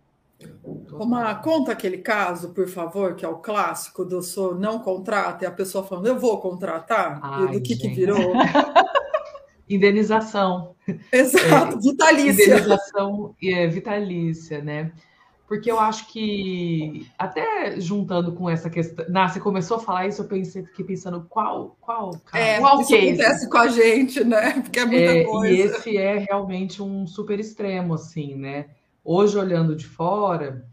Uma, 0.90 1.36
conta 1.36 1.70
aquele 1.70 1.98
caso, 1.98 2.48
por 2.50 2.66
favor, 2.66 3.14
que 3.14 3.24
é 3.24 3.28
o 3.28 3.36
clássico 3.36 4.04
do 4.04 4.20
sou 4.20 4.56
não 4.56 4.80
contrata 4.80 5.44
e 5.44 5.46
a 5.46 5.52
pessoa 5.52 5.84
falando 5.84 6.06
eu 6.06 6.18
vou 6.18 6.40
contratar, 6.40 7.20
Ai, 7.22 7.44
e 7.44 7.52
do 7.52 7.62
que, 7.62 7.76
que 7.76 7.88
virou. 7.88 8.18
Indenização. 9.68 10.74
Exato, 11.12 11.76
é, 11.76 11.80
vitalícia. 11.80 12.44
Indenização 12.44 13.34
é, 13.42 13.66
vitalícia, 13.66 14.62
né? 14.62 14.92
Porque 15.46 15.70
eu 15.70 15.78
acho 15.78 16.08
que, 16.08 17.06
até 17.18 17.78
juntando 17.78 18.32
com 18.32 18.48
essa 18.48 18.70
questão. 18.70 19.04
Nah, 19.08 19.28
você 19.28 19.38
começou 19.38 19.76
a 19.76 19.80
falar 19.80 20.06
isso, 20.06 20.22
eu 20.22 20.26
pensei, 20.26 20.64
fiquei 20.64 20.84
pensando 20.84 21.26
qual, 21.28 21.76
qual, 21.80 22.18
é, 22.32 22.58
qual 22.58 22.80
isso 22.80 22.90
case? 22.90 23.08
acontece 23.08 23.48
com 23.48 23.58
a 23.58 23.68
gente, 23.68 24.24
né? 24.24 24.60
Porque 24.62 24.78
é 24.78 24.86
muita 24.86 25.12
é, 25.12 25.24
coisa. 25.24 25.54
E 25.54 25.60
esse 25.60 25.96
é 25.98 26.18
realmente 26.18 26.82
um 26.82 27.06
super 27.06 27.38
extremo, 27.38 27.94
assim, 27.94 28.34
né? 28.34 28.66
Hoje, 29.04 29.36
olhando 29.38 29.76
de 29.76 29.86
fora, 29.86 30.66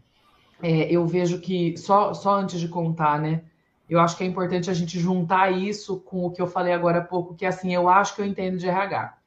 é, 0.62 0.90
eu 0.90 1.06
vejo 1.06 1.38
que, 1.38 1.76
só, 1.76 2.14
só 2.14 2.36
antes 2.36 2.58
de 2.58 2.68
contar, 2.68 3.20
né? 3.20 3.42
Eu 3.92 4.00
acho 4.00 4.16
que 4.16 4.24
é 4.24 4.26
importante 4.26 4.70
a 4.70 4.74
gente 4.74 4.98
juntar 4.98 5.50
isso 5.50 6.00
com 6.00 6.24
o 6.24 6.30
que 6.30 6.40
eu 6.40 6.46
falei 6.46 6.72
agora 6.72 6.98
há 6.98 7.04
pouco, 7.04 7.34
que 7.34 7.44
é 7.44 7.48
assim, 7.48 7.74
eu 7.74 7.90
acho 7.90 8.14
que 8.14 8.22
eu 8.22 8.26
entendo 8.26 8.56
de 8.56 8.66
RH. 8.66 9.18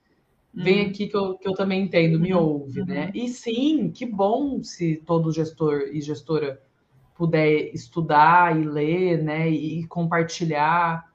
Vem 0.51 0.85
uhum. 0.85 0.89
aqui 0.89 1.07
que 1.07 1.15
eu, 1.15 1.37
que 1.37 1.47
eu 1.47 1.53
também 1.53 1.83
entendo, 1.83 2.19
me 2.19 2.33
uhum. 2.33 2.41
ouve, 2.41 2.79
uhum. 2.79 2.87
né? 2.87 3.11
E 3.13 3.27
sim, 3.29 3.91
que 3.91 4.07
bom 4.07 4.63
se 4.63 5.03
todo 5.05 5.31
gestor 5.31 5.89
e 5.91 6.01
gestora 6.01 6.59
puder 7.13 7.73
estudar 7.75 8.59
e 8.59 8.63
ler, 8.63 9.21
né? 9.21 9.47
E 9.49 9.85
compartilhar 9.85 11.11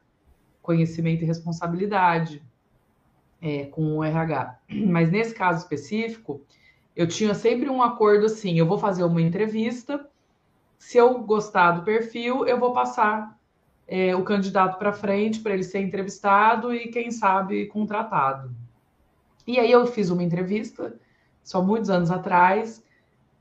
conhecimento 0.62 1.22
e 1.24 1.26
responsabilidade 1.26 2.40
é, 3.42 3.64
com 3.64 3.96
o 3.96 4.04
RH. 4.04 4.60
Mas 4.86 5.10
nesse 5.10 5.34
caso 5.34 5.62
específico, 5.62 6.40
eu 6.94 7.08
tinha 7.08 7.34
sempre 7.34 7.68
um 7.68 7.82
acordo 7.82 8.26
assim: 8.26 8.58
eu 8.58 8.66
vou 8.66 8.78
fazer 8.78 9.02
uma 9.02 9.20
entrevista, 9.20 10.08
se 10.78 10.98
eu 10.98 11.18
gostar 11.20 11.72
do 11.72 11.82
perfil, 11.82 12.46
eu 12.46 12.60
vou 12.60 12.72
passar 12.72 13.39
é, 13.90 14.14
o 14.14 14.22
candidato 14.22 14.78
para 14.78 14.92
frente 14.92 15.40
para 15.40 15.52
ele 15.52 15.64
ser 15.64 15.80
entrevistado 15.80 16.72
e, 16.72 16.86
quem 16.88 17.10
sabe, 17.10 17.66
contratado. 17.66 18.54
E 19.44 19.58
aí 19.58 19.72
eu 19.72 19.84
fiz 19.84 20.10
uma 20.10 20.22
entrevista, 20.22 20.94
só 21.42 21.60
muitos 21.60 21.90
anos 21.90 22.08
atrás, 22.08 22.84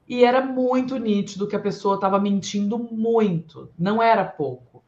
e 0.07 0.25
era 0.25 0.43
muito 0.43 0.97
nítido 0.97 1.47
que 1.47 1.55
a 1.55 1.59
pessoa 1.59 1.95
estava 1.95 2.19
mentindo 2.19 2.79
muito, 2.79 3.69
não 3.77 4.01
era 4.01 4.25
pouco. 4.25 4.83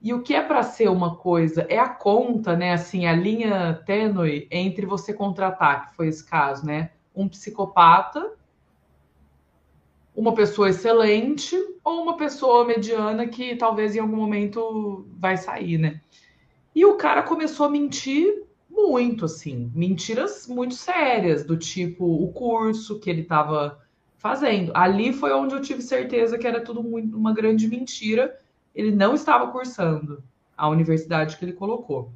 E 0.00 0.14
o 0.14 0.22
que 0.22 0.32
é 0.32 0.40
para 0.40 0.62
ser 0.62 0.88
uma 0.88 1.16
coisa 1.16 1.66
é 1.68 1.76
a 1.76 1.88
conta, 1.88 2.56
né? 2.56 2.72
Assim, 2.72 3.04
a 3.04 3.12
linha 3.12 3.82
tênue 3.84 4.46
entre 4.48 4.86
você 4.86 5.12
contratar, 5.12 5.88
que 5.90 5.96
foi 5.96 6.06
esse 6.06 6.24
caso, 6.24 6.64
né? 6.64 6.90
Um 7.14 7.28
psicopata 7.28 8.32
uma 10.14 10.34
pessoa 10.34 10.68
excelente 10.68 11.56
ou 11.84 12.02
uma 12.02 12.16
pessoa 12.16 12.64
mediana 12.64 13.26
que 13.26 13.56
talvez 13.56 13.96
em 13.96 14.00
algum 14.00 14.16
momento 14.16 15.06
vai 15.18 15.36
sair, 15.36 15.78
né? 15.78 16.00
E 16.74 16.84
o 16.84 16.96
cara 16.96 17.22
começou 17.22 17.66
a 17.66 17.70
mentir 17.70 18.44
muito, 18.68 19.24
assim, 19.24 19.70
mentiras 19.74 20.46
muito 20.46 20.74
sérias, 20.74 21.44
do 21.44 21.56
tipo 21.56 22.04
o 22.04 22.32
curso 22.32 22.98
que 22.98 23.10
ele 23.10 23.22
estava 23.22 23.80
fazendo. 24.16 24.70
Ali 24.74 25.12
foi 25.12 25.32
onde 25.32 25.54
eu 25.54 25.60
tive 25.60 25.82
certeza 25.82 26.38
que 26.38 26.46
era 26.46 26.62
tudo 26.62 26.82
muito, 26.82 27.16
uma 27.16 27.32
grande 27.32 27.66
mentira. 27.66 28.38
Ele 28.74 28.90
não 28.90 29.14
estava 29.14 29.50
cursando 29.50 30.22
a 30.56 30.68
universidade 30.68 31.36
que 31.36 31.44
ele 31.44 31.52
colocou. 31.52 32.12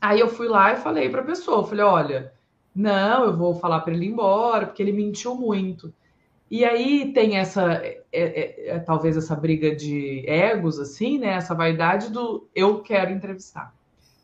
Aí 0.00 0.20
eu 0.20 0.28
fui 0.28 0.48
lá 0.48 0.72
e 0.72 0.76
falei 0.76 1.08
para 1.08 1.22
a 1.22 1.24
pessoa, 1.24 1.66
falei, 1.66 1.84
olha, 1.84 2.32
não, 2.74 3.24
eu 3.24 3.36
vou 3.36 3.54
falar 3.54 3.80
para 3.80 3.94
ele 3.94 4.06
ir 4.06 4.10
embora, 4.10 4.66
porque 4.66 4.82
ele 4.82 4.92
mentiu 4.92 5.34
muito. 5.34 5.94
E 6.54 6.64
aí 6.64 7.12
tem 7.12 7.36
essa, 7.36 7.72
é, 7.82 8.00
é, 8.12 8.68
é, 8.68 8.78
talvez 8.78 9.16
essa 9.16 9.34
briga 9.34 9.74
de 9.74 10.22
egos, 10.24 10.78
assim, 10.78 11.18
né? 11.18 11.30
Essa 11.30 11.52
vaidade 11.52 12.12
do 12.12 12.48
eu 12.54 12.80
quero 12.80 13.10
entrevistar. 13.10 13.74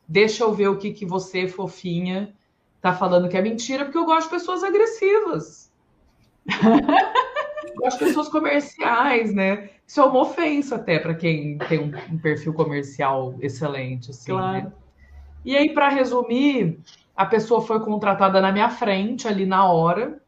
Deixa 0.07 0.45
eu 0.45 0.55
ver 0.55 0.69
o 0.69 0.79
que, 0.79 0.93
que 0.93 1.05
você, 1.05 1.49
fofinha, 1.49 2.33
tá 2.81 2.93
falando 2.93 3.29
que 3.29 3.37
é 3.37 3.43
mentira, 3.43 3.85
porque 3.85 3.99
eu 3.99 4.05
gosto 4.05 4.29
de 4.29 4.37
pessoas 4.37 4.63
agressivas. 4.63 5.73
gosto 7.77 7.99
de 7.99 8.05
pessoas 8.05 8.29
comerciais, 8.29 9.35
né? 9.35 9.69
Isso 9.85 10.01
é 10.01 10.05
uma 10.05 10.21
ofensa 10.21 10.77
até 10.77 11.01
para 11.01 11.15
quem 11.15 11.59
tem 11.59 11.81
um, 11.81 12.15
um, 12.15 12.17
perfil 12.17 12.55
comercial 12.55 13.35
excelente, 13.41 14.13
assim, 14.13 14.31
claro. 14.31 14.67
né? 14.67 14.73
E 15.45 15.57
aí, 15.57 15.75
para 15.75 15.89
resumir, 15.89 16.79
a 17.17 17.27
pessoa 17.27 17.61
foi 17.61 17.81
contratada 17.81 18.41
na 18.41 18.53
minha 18.53 18.71
frente, 18.71 19.27
ali 19.27 19.45
na 19.45 19.69
hora, 19.69 20.23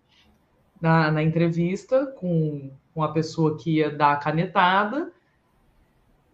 na, 0.82 1.12
na 1.12 1.22
entrevista, 1.22 2.06
com, 2.18 2.72
com 2.92 3.02
a 3.04 3.12
pessoa 3.12 3.56
que 3.56 3.76
ia 3.76 3.88
dar 3.88 4.14
a 4.14 4.16
canetada. 4.16 5.12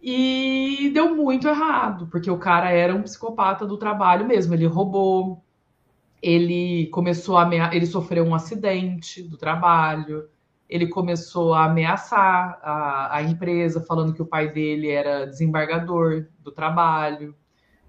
E 0.01 0.89
deu 0.93 1.15
muito 1.15 1.47
errado, 1.47 2.07
porque 2.07 2.31
o 2.31 2.37
cara 2.39 2.71
era 2.71 2.95
um 2.95 3.03
psicopata 3.03 3.65
do 3.65 3.77
trabalho 3.77 4.25
mesmo. 4.25 4.53
Ele 4.55 4.65
roubou, 4.65 5.43
ele 6.21 6.87
começou 6.87 7.37
a 7.37 7.43
amea... 7.43 7.69
ele 7.73 7.85
sofreu 7.85 8.25
um 8.25 8.33
acidente 8.33 9.21
do 9.21 9.37
trabalho, 9.37 10.27
ele 10.67 10.87
começou 10.87 11.53
a 11.53 11.65
ameaçar 11.65 12.59
a, 12.63 13.17
a 13.17 13.21
empresa, 13.21 13.81
falando 13.81 14.13
que 14.13 14.21
o 14.21 14.25
pai 14.25 14.51
dele 14.51 14.89
era 14.89 15.25
desembargador 15.25 16.27
do 16.39 16.51
trabalho. 16.51 17.35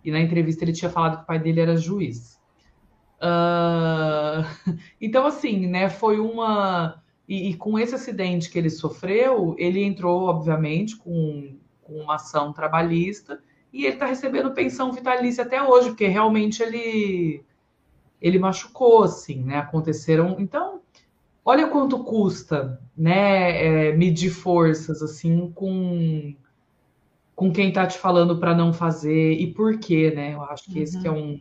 E 0.05 0.11
na 0.11 0.21
entrevista 0.21 0.65
ele 0.65 0.73
tinha 0.73 0.91
falado 0.91 1.19
que 1.19 1.23
o 1.23 1.27
pai 1.27 1.39
dele 1.39 1.61
era 1.61 1.77
juiz. 1.77 2.40
Uh... 3.21 4.45
Então, 5.01 5.27
assim, 5.27 5.67
né, 5.67 5.89
foi 5.89 6.19
uma. 6.19 7.03
E, 7.29 7.51
e, 7.51 7.55
com 7.57 7.79
esse 7.79 7.95
acidente 7.95 8.51
que 8.51 8.59
ele 8.59 8.71
sofreu, 8.71 9.55
ele 9.59 9.83
entrou, 9.83 10.25
obviamente, 10.25 10.97
com, 10.97 11.57
com 11.83 11.95
uma 11.95 12.17
ação 12.17 12.53
trabalhista 12.53 13.41
e 13.73 13.85
ele 13.85 13.95
está 13.95 14.07
recebendo 14.07 14.51
pensão 14.53 14.93
vitalícia 14.93 15.45
até 15.45 15.63
hoje, 15.63 15.91
porque 15.91 16.07
realmente 16.07 16.63
ele 16.63 17.45
ele 18.21 18.39
machucou, 18.39 19.05
assim, 19.05 19.43
né? 19.43 19.59
Aconteceram. 19.59 20.37
Então, 20.39 20.81
olha 21.45 21.69
quanto 21.69 22.05
custa, 22.05 22.81
né? 22.97 23.89
É, 23.89 23.97
medir 23.97 24.31
forças, 24.31 25.03
assim, 25.03 25.51
com 25.55 26.35
com 27.35 27.51
quem 27.51 27.69
está 27.69 27.87
te 27.87 27.97
falando 27.97 28.39
para 28.39 28.55
não 28.55 28.71
fazer 28.71 29.33
e 29.33 29.47
por 29.55 29.79
quê, 29.79 30.13
né? 30.15 30.35
Eu 30.35 30.43
acho 30.43 30.65
que 30.65 30.77
uhum. 30.77 30.83
esse 30.83 31.01
que 31.01 31.09
é 31.09 31.11
um 31.11 31.41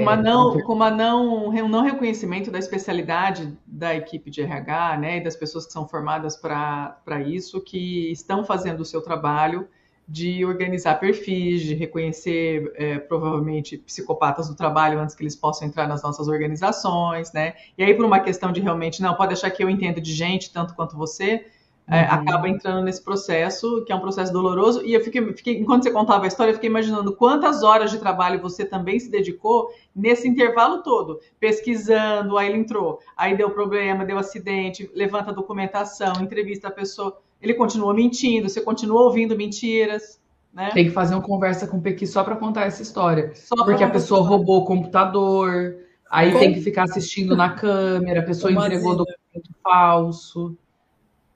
uma 0.00 0.16
não, 0.16 0.60
com 0.60 0.72
uma 0.72 0.90
não, 0.90 1.48
um 1.48 1.68
não 1.68 1.82
reconhecimento 1.82 2.50
da 2.50 2.58
especialidade 2.58 3.56
da 3.66 3.94
equipe 3.94 4.30
de 4.30 4.42
RH, 4.42 4.98
né, 4.98 5.16
e 5.18 5.20
das 5.22 5.36
pessoas 5.36 5.66
que 5.66 5.72
são 5.72 5.86
formadas 5.86 6.36
para 6.36 7.20
isso, 7.26 7.60
que 7.60 8.10
estão 8.10 8.44
fazendo 8.44 8.80
o 8.80 8.84
seu 8.84 9.00
trabalho 9.02 9.68
de 10.06 10.44
organizar 10.44 11.00
perfis, 11.00 11.62
de 11.62 11.74
reconhecer 11.74 12.72
é, 12.76 12.98
provavelmente 12.98 13.78
psicopatas 13.78 14.48
do 14.48 14.54
trabalho 14.54 15.00
antes 15.00 15.14
que 15.14 15.22
eles 15.22 15.34
possam 15.34 15.66
entrar 15.66 15.88
nas 15.88 16.02
nossas 16.02 16.28
organizações, 16.28 17.32
né? 17.32 17.54
E 17.78 17.82
aí 17.82 17.94
por 17.94 18.04
uma 18.04 18.20
questão 18.20 18.52
de 18.52 18.60
realmente 18.60 19.00
não 19.00 19.14
pode 19.14 19.32
achar 19.32 19.50
que 19.50 19.64
eu 19.64 19.70
entendo 19.70 20.00
de 20.00 20.12
gente 20.12 20.52
tanto 20.52 20.74
quanto 20.74 20.94
você, 20.96 21.46
é, 21.86 22.00
uhum. 22.00 22.08
acaba 22.12 22.48
entrando 22.48 22.82
nesse 22.82 23.02
processo, 23.02 23.84
que 23.84 23.92
é 23.92 23.94
um 23.94 24.00
processo 24.00 24.32
doloroso. 24.32 24.82
E 24.84 24.94
eu 24.94 25.02
fiquei, 25.02 25.22
fiquei, 25.34 25.58
enquanto 25.58 25.82
você 25.82 25.90
contava 25.90 26.24
a 26.24 26.28
história, 26.28 26.50
eu 26.50 26.54
fiquei 26.54 26.70
imaginando 26.70 27.14
quantas 27.14 27.62
horas 27.62 27.90
de 27.90 27.98
trabalho 27.98 28.40
você 28.40 28.64
também 28.64 28.98
se 28.98 29.10
dedicou 29.10 29.68
nesse 29.94 30.26
intervalo 30.26 30.82
todo, 30.82 31.20
pesquisando. 31.38 32.38
Aí 32.38 32.48
ele 32.48 32.58
entrou, 32.58 33.00
aí 33.14 33.36
deu 33.36 33.50
problema, 33.50 34.04
deu 34.04 34.16
acidente, 34.16 34.90
levanta 34.94 35.30
a 35.30 35.34
documentação, 35.34 36.22
entrevista 36.22 36.68
a 36.68 36.70
pessoa. 36.70 37.18
Ele 37.40 37.52
continuou 37.52 37.92
mentindo, 37.92 38.48
você 38.48 38.62
continuou 38.62 39.04
ouvindo 39.04 39.36
mentiras. 39.36 40.18
Né? 40.54 40.70
Tem 40.72 40.86
que 40.86 40.90
fazer 40.90 41.14
uma 41.14 41.22
conversa 41.22 41.66
com 41.66 41.76
o 41.76 41.82
Pequi 41.82 42.06
só 42.06 42.24
para 42.24 42.36
contar 42.36 42.64
essa 42.64 42.80
história. 42.80 43.32
Só 43.34 43.62
porque 43.62 43.84
a 43.84 43.90
pessoa 43.90 44.26
roubou 44.26 44.62
o 44.62 44.64
computador, 44.64 45.76
aí 46.08 46.28
Como? 46.28 46.40
tem 46.42 46.54
que 46.54 46.60
ficar 46.60 46.84
assistindo 46.84 47.36
na 47.36 47.50
câmera, 47.50 48.20
a 48.20 48.22
pessoa 48.22 48.50
Como 48.50 48.64
entregou 48.64 48.92
assim? 48.92 48.98
documento 48.98 49.50
falso. 49.62 50.56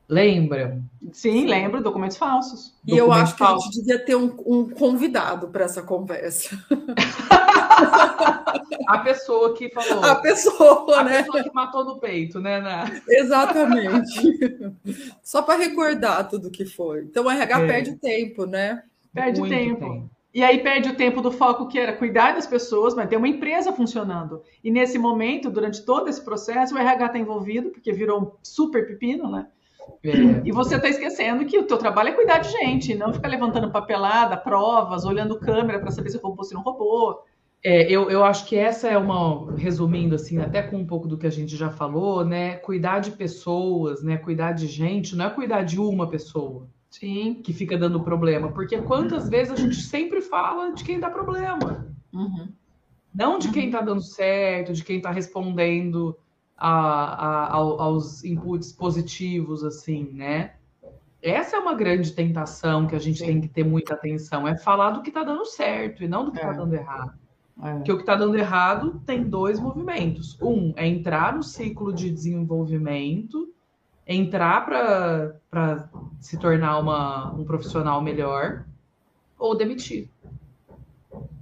Lembra? 0.09 0.81
Sim, 1.13 1.47
lembro, 1.47 1.83
documentos 1.83 2.17
falsos. 2.17 2.75
E 2.87 2.97
documentos 2.97 2.99
eu 2.99 3.13
acho 3.13 3.33
que 3.35 3.39
falsos. 3.39 3.65
a 3.65 3.67
gente 3.67 3.81
devia 3.81 3.99
ter 3.99 4.17
um, 4.17 4.35
um 4.47 4.71
convidado 4.71 5.49
para 5.49 5.65
essa 5.65 5.83
conversa. 5.83 6.59
a 8.89 8.99
pessoa 8.99 9.55
que 9.55 9.69
falou. 9.69 10.03
A 10.03 10.15
pessoa, 10.15 10.99
a 10.99 11.05
né? 11.05 11.19
A 11.19 11.25
pessoa 11.25 11.45
que 11.45 11.53
matou 11.53 11.85
no 11.85 11.99
peito, 11.99 12.41
né, 12.41 12.57
Ana? 12.57 13.03
Exatamente. 13.07 14.57
Só 15.23 15.43
para 15.43 15.59
recordar 15.59 16.27
tudo 16.27 16.51
que 16.51 16.65
foi. 16.65 17.03
Então 17.03 17.27
o 17.27 17.31
RH 17.31 17.61
é. 17.61 17.67
perde 17.67 17.97
tempo, 17.97 18.47
né? 18.47 18.83
Perde 19.13 19.47
tempo. 19.47 19.81
tempo. 19.81 20.11
E 20.33 20.43
aí 20.43 20.63
perde 20.63 20.91
o 20.91 20.97
tempo 20.97 21.21
do 21.21 21.33
foco 21.33 21.69
que 21.69 21.79
era 21.79 21.93
cuidar 21.93 22.35
das 22.35 22.47
pessoas, 22.47 22.95
mas 22.95 23.09
ter 23.09 23.17
uma 23.17 23.29
empresa 23.29 23.73
funcionando. 23.73 24.43
E 24.63 24.71
nesse 24.71 24.99
momento, 24.99 25.51
durante 25.51 25.85
todo 25.85 26.09
esse 26.09 26.23
processo, 26.23 26.75
o 26.75 26.79
RH 26.79 27.07
está 27.07 27.19
envolvido, 27.19 27.71
porque 27.71 27.93
virou 27.93 28.23
um 28.23 28.31
super 28.43 28.87
pepino, 28.87 29.31
né? 29.31 29.49
É. 30.05 30.11
E 30.45 30.53
você 30.53 30.77
está 30.77 30.89
esquecendo 30.89 31.45
que 31.45 31.59
o 31.59 31.67
teu 31.67 31.79
trabalho 31.79 32.11
é 32.11 32.13
cuidar 32.13 32.39
de 32.39 32.51
gente, 32.51 32.95
não 32.95 33.13
ficar 33.13 33.29
levantando 33.29 33.71
papelada, 33.71 34.37
provas, 34.37 35.05
olhando 35.05 35.39
câmera 35.39 35.79
para 35.79 35.91
saber 35.91 36.11
se 36.11 36.19
roubou 36.19 36.39
ou 36.39 36.45
se 36.45 36.55
não 36.55 36.63
roubou. 36.63 37.25
É, 37.63 37.91
eu, 37.91 38.09
eu 38.09 38.23
acho 38.23 38.47
que 38.47 38.57
essa 38.57 38.89
é 38.89 38.97
uma, 38.97 39.53
resumindo 39.57 40.15
assim, 40.15 40.39
até 40.39 40.63
com 40.63 40.77
um 40.77 40.87
pouco 40.87 41.09
do 41.09 41.19
que 41.19 41.27
a 41.27 41.31
gente 41.31 41.57
já 41.57 41.71
falou, 41.71 42.25
né? 42.25 42.57
Cuidar 42.57 43.01
de 43.01 43.11
pessoas, 43.11 44.03
né? 44.03 44.17
Cuidar 44.17 44.53
de 44.53 44.67
gente, 44.67 45.17
não 45.17 45.27
é 45.27 45.31
cuidar 45.31 45.65
de 45.65 45.81
uma 45.81 46.09
pessoa. 46.09 46.69
Sim. 46.89 47.41
Que 47.43 47.53
fica 47.53 47.77
dando 47.77 48.01
problema. 48.01 48.53
Porque 48.53 48.79
quantas 48.79 49.29
vezes 49.29 49.53
a 49.53 49.57
gente 49.57 49.77
sempre 49.77 50.21
fala 50.21 50.73
de 50.73 50.85
quem 50.85 51.01
dá 51.01 51.11
problema. 51.11 51.87
Uhum. 52.13 52.49
Não 53.15 53.39
de 53.39 53.51
quem 53.51 53.67
está 53.67 53.81
dando 53.81 54.03
certo, 54.03 54.73
de 54.73 54.85
quem 54.85 54.99
está 54.99 55.11
respondendo 55.11 56.17
a, 56.59 56.71
a, 56.71 57.55
aos 57.55 58.25
inputs 58.25 58.73
positivos, 58.73 59.63
assim, 59.63 60.11
né? 60.13 60.55
Essa 61.23 61.57
é 61.57 61.59
uma 61.59 61.75
grande 61.75 62.13
tentação 62.13 62.87
que 62.87 62.95
a 62.95 62.99
gente 62.99 63.21
Sim. 63.21 63.27
tem 63.27 63.41
que 63.41 63.49
ter 63.49 63.65
muita 63.65 63.95
atenção, 63.95 64.47
é 64.47 64.57
falar 64.57 64.91
do 64.91 65.03
que 65.03 65.09
está 65.09 65.25
dando 65.25 65.45
certo 65.45 66.03
e 66.03 66.09
não 66.09 66.25
do 66.25 66.33
que 66.33 66.39
está 66.39 66.53
é. 66.53 66.57
dando 66.57 66.75
errado. 66.75 67.13
É. 67.63 67.75
Porque 67.75 67.93
o 67.93 67.97
que 67.97 68.03
está 68.03 68.15
dando 68.15 68.37
errado 68.37 69.03
tem 69.05 69.25
dois 69.25 69.59
movimentos. 69.59 70.41
Um 70.41 70.73
é 70.77 70.87
entrar 70.87 71.35
no 71.35 71.43
ciclo 71.43 71.93
de 71.93 72.11
desenvolvimento, 72.11 73.53
entrar 74.07 74.65
para 75.51 75.89
se 76.21 76.39
tornar 76.39 76.79
uma, 76.79 77.33
um 77.33 77.45
profissional 77.45 78.01
melhor, 78.01 78.65
ou 79.39 79.57
demitir. 79.57 80.09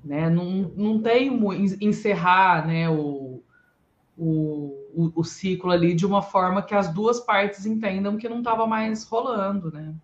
Né? 0.05 0.31
Não, 0.31 0.71
não 0.75 1.01
tem 1.01 1.39
encerrar 1.81 2.67
né, 2.67 2.89
o, 2.89 3.43
o, 4.17 4.76
o, 4.97 5.13
o, 5.21 5.23
ciclo 5.23 5.71
ali 5.71 5.95
de 5.95 6.07
uma 6.07 6.23
forma 6.23 6.63
que 6.63 6.75
as 6.75 6.89
duas 6.89 7.21
partes 7.21 7.67
entendam 7.67 8.17
que 8.17 8.29
não 8.29 8.39
estava 8.39 8.67
mais 8.67 9.05
rolando, 9.05 9.71
né? 9.71 9.95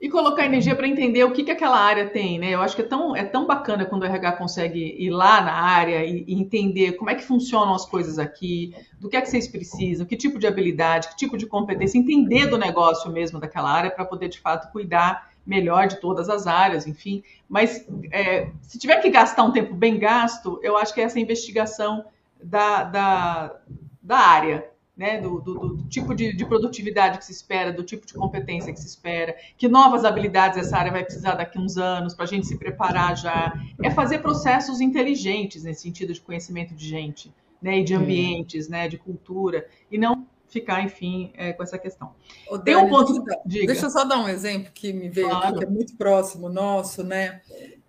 E 0.00 0.08
colocar 0.08 0.46
energia 0.46 0.74
para 0.74 0.88
entender 0.88 1.22
o 1.24 1.30
que, 1.30 1.44
que 1.44 1.50
aquela 1.50 1.78
área 1.78 2.08
tem, 2.08 2.38
né? 2.38 2.50
Eu 2.50 2.62
acho 2.62 2.74
que 2.74 2.82
é 2.82 2.86
tão, 2.86 3.14
é 3.14 3.22
tão 3.22 3.46
bacana 3.46 3.84
quando 3.84 4.02
o 4.02 4.06
RH 4.06 4.32
consegue 4.32 4.96
ir 4.98 5.10
lá 5.10 5.40
na 5.40 5.52
área 5.52 6.04
e, 6.04 6.24
e 6.26 6.34
entender 6.34 6.92
como 6.92 7.10
é 7.10 7.14
que 7.14 7.22
funcionam 7.22 7.74
as 7.74 7.86
coisas 7.86 8.18
aqui, 8.18 8.74
do 8.98 9.08
que 9.08 9.16
é 9.16 9.20
que 9.20 9.30
vocês 9.30 9.46
precisam, 9.46 10.06
que 10.06 10.16
tipo 10.16 10.38
de 10.38 10.46
habilidade, 10.46 11.08
que 11.10 11.16
tipo 11.16 11.36
de 11.36 11.46
competência, 11.46 11.98
entender 11.98 12.46
do 12.46 12.58
negócio 12.58 13.12
mesmo 13.12 13.38
daquela 13.38 13.70
área 13.70 13.90
para 13.90 14.04
poder, 14.04 14.28
de 14.28 14.40
fato, 14.40 14.72
cuidar 14.72 15.30
melhor 15.46 15.86
de 15.86 16.00
todas 16.00 16.28
as 16.28 16.46
áreas, 16.46 16.86
enfim. 16.86 17.22
Mas 17.48 17.86
é, 18.10 18.50
se 18.62 18.78
tiver 18.78 18.96
que 19.00 19.10
gastar 19.10 19.44
um 19.44 19.52
tempo 19.52 19.74
bem 19.74 19.98
gasto, 19.98 20.58
eu 20.62 20.76
acho 20.76 20.92
que 20.92 21.00
é 21.00 21.04
essa 21.04 21.20
investigação 21.20 22.04
da, 22.42 22.84
da, 22.84 23.60
da 24.02 24.18
área, 24.18 24.70
né, 24.96 25.18
do, 25.18 25.40
do, 25.40 25.54
do 25.54 25.88
tipo 25.88 26.14
de, 26.14 26.36
de, 26.36 26.44
produtividade 26.44 27.18
que 27.18 27.24
se 27.24 27.32
espera, 27.32 27.72
do 27.72 27.82
tipo 27.82 28.06
de 28.06 28.12
competência 28.12 28.72
que 28.72 28.78
se 28.78 28.86
espera, 28.86 29.34
que 29.56 29.66
novas 29.66 30.04
habilidades 30.04 30.58
essa 30.58 30.76
área 30.76 30.92
vai 30.92 31.02
precisar 31.02 31.36
daqui 31.36 31.56
a 31.56 31.60
uns 31.60 31.78
anos 31.78 32.14
para 32.14 32.24
a 32.24 32.28
gente 32.28 32.46
se 32.46 32.58
preparar 32.58 33.16
já. 33.16 33.52
É 33.82 33.90
fazer 33.90 34.18
processos 34.18 34.80
inteligentes 34.80 35.64
nesse 35.64 35.82
sentido 35.82 36.12
de 36.12 36.20
conhecimento 36.20 36.74
de 36.74 36.86
gente, 36.86 37.32
né, 37.62 37.78
e 37.78 37.84
de 37.84 37.94
ambientes, 37.94 38.68
né, 38.68 38.88
de 38.88 38.98
cultura, 38.98 39.66
e 39.90 39.96
não 39.96 40.26
ficar, 40.48 40.82
enfim, 40.82 41.32
é, 41.34 41.52
com 41.52 41.62
essa 41.62 41.78
questão. 41.78 42.12
Ô, 42.48 42.58
Dani, 42.58 42.64
Tem 42.64 42.76
um 42.76 42.88
ponto. 42.88 43.24
Deixa, 43.46 43.66
deixa 43.66 43.86
eu 43.86 43.90
só 43.90 44.04
dar 44.04 44.18
um 44.18 44.28
exemplo 44.28 44.70
que 44.74 44.92
me 44.92 45.08
veio 45.08 45.28
claro. 45.28 45.46
aqui, 45.46 45.58
que 45.58 45.64
é 45.64 45.68
muito 45.70 45.96
próximo 45.96 46.48
nosso, 46.48 47.02
né? 47.02 47.40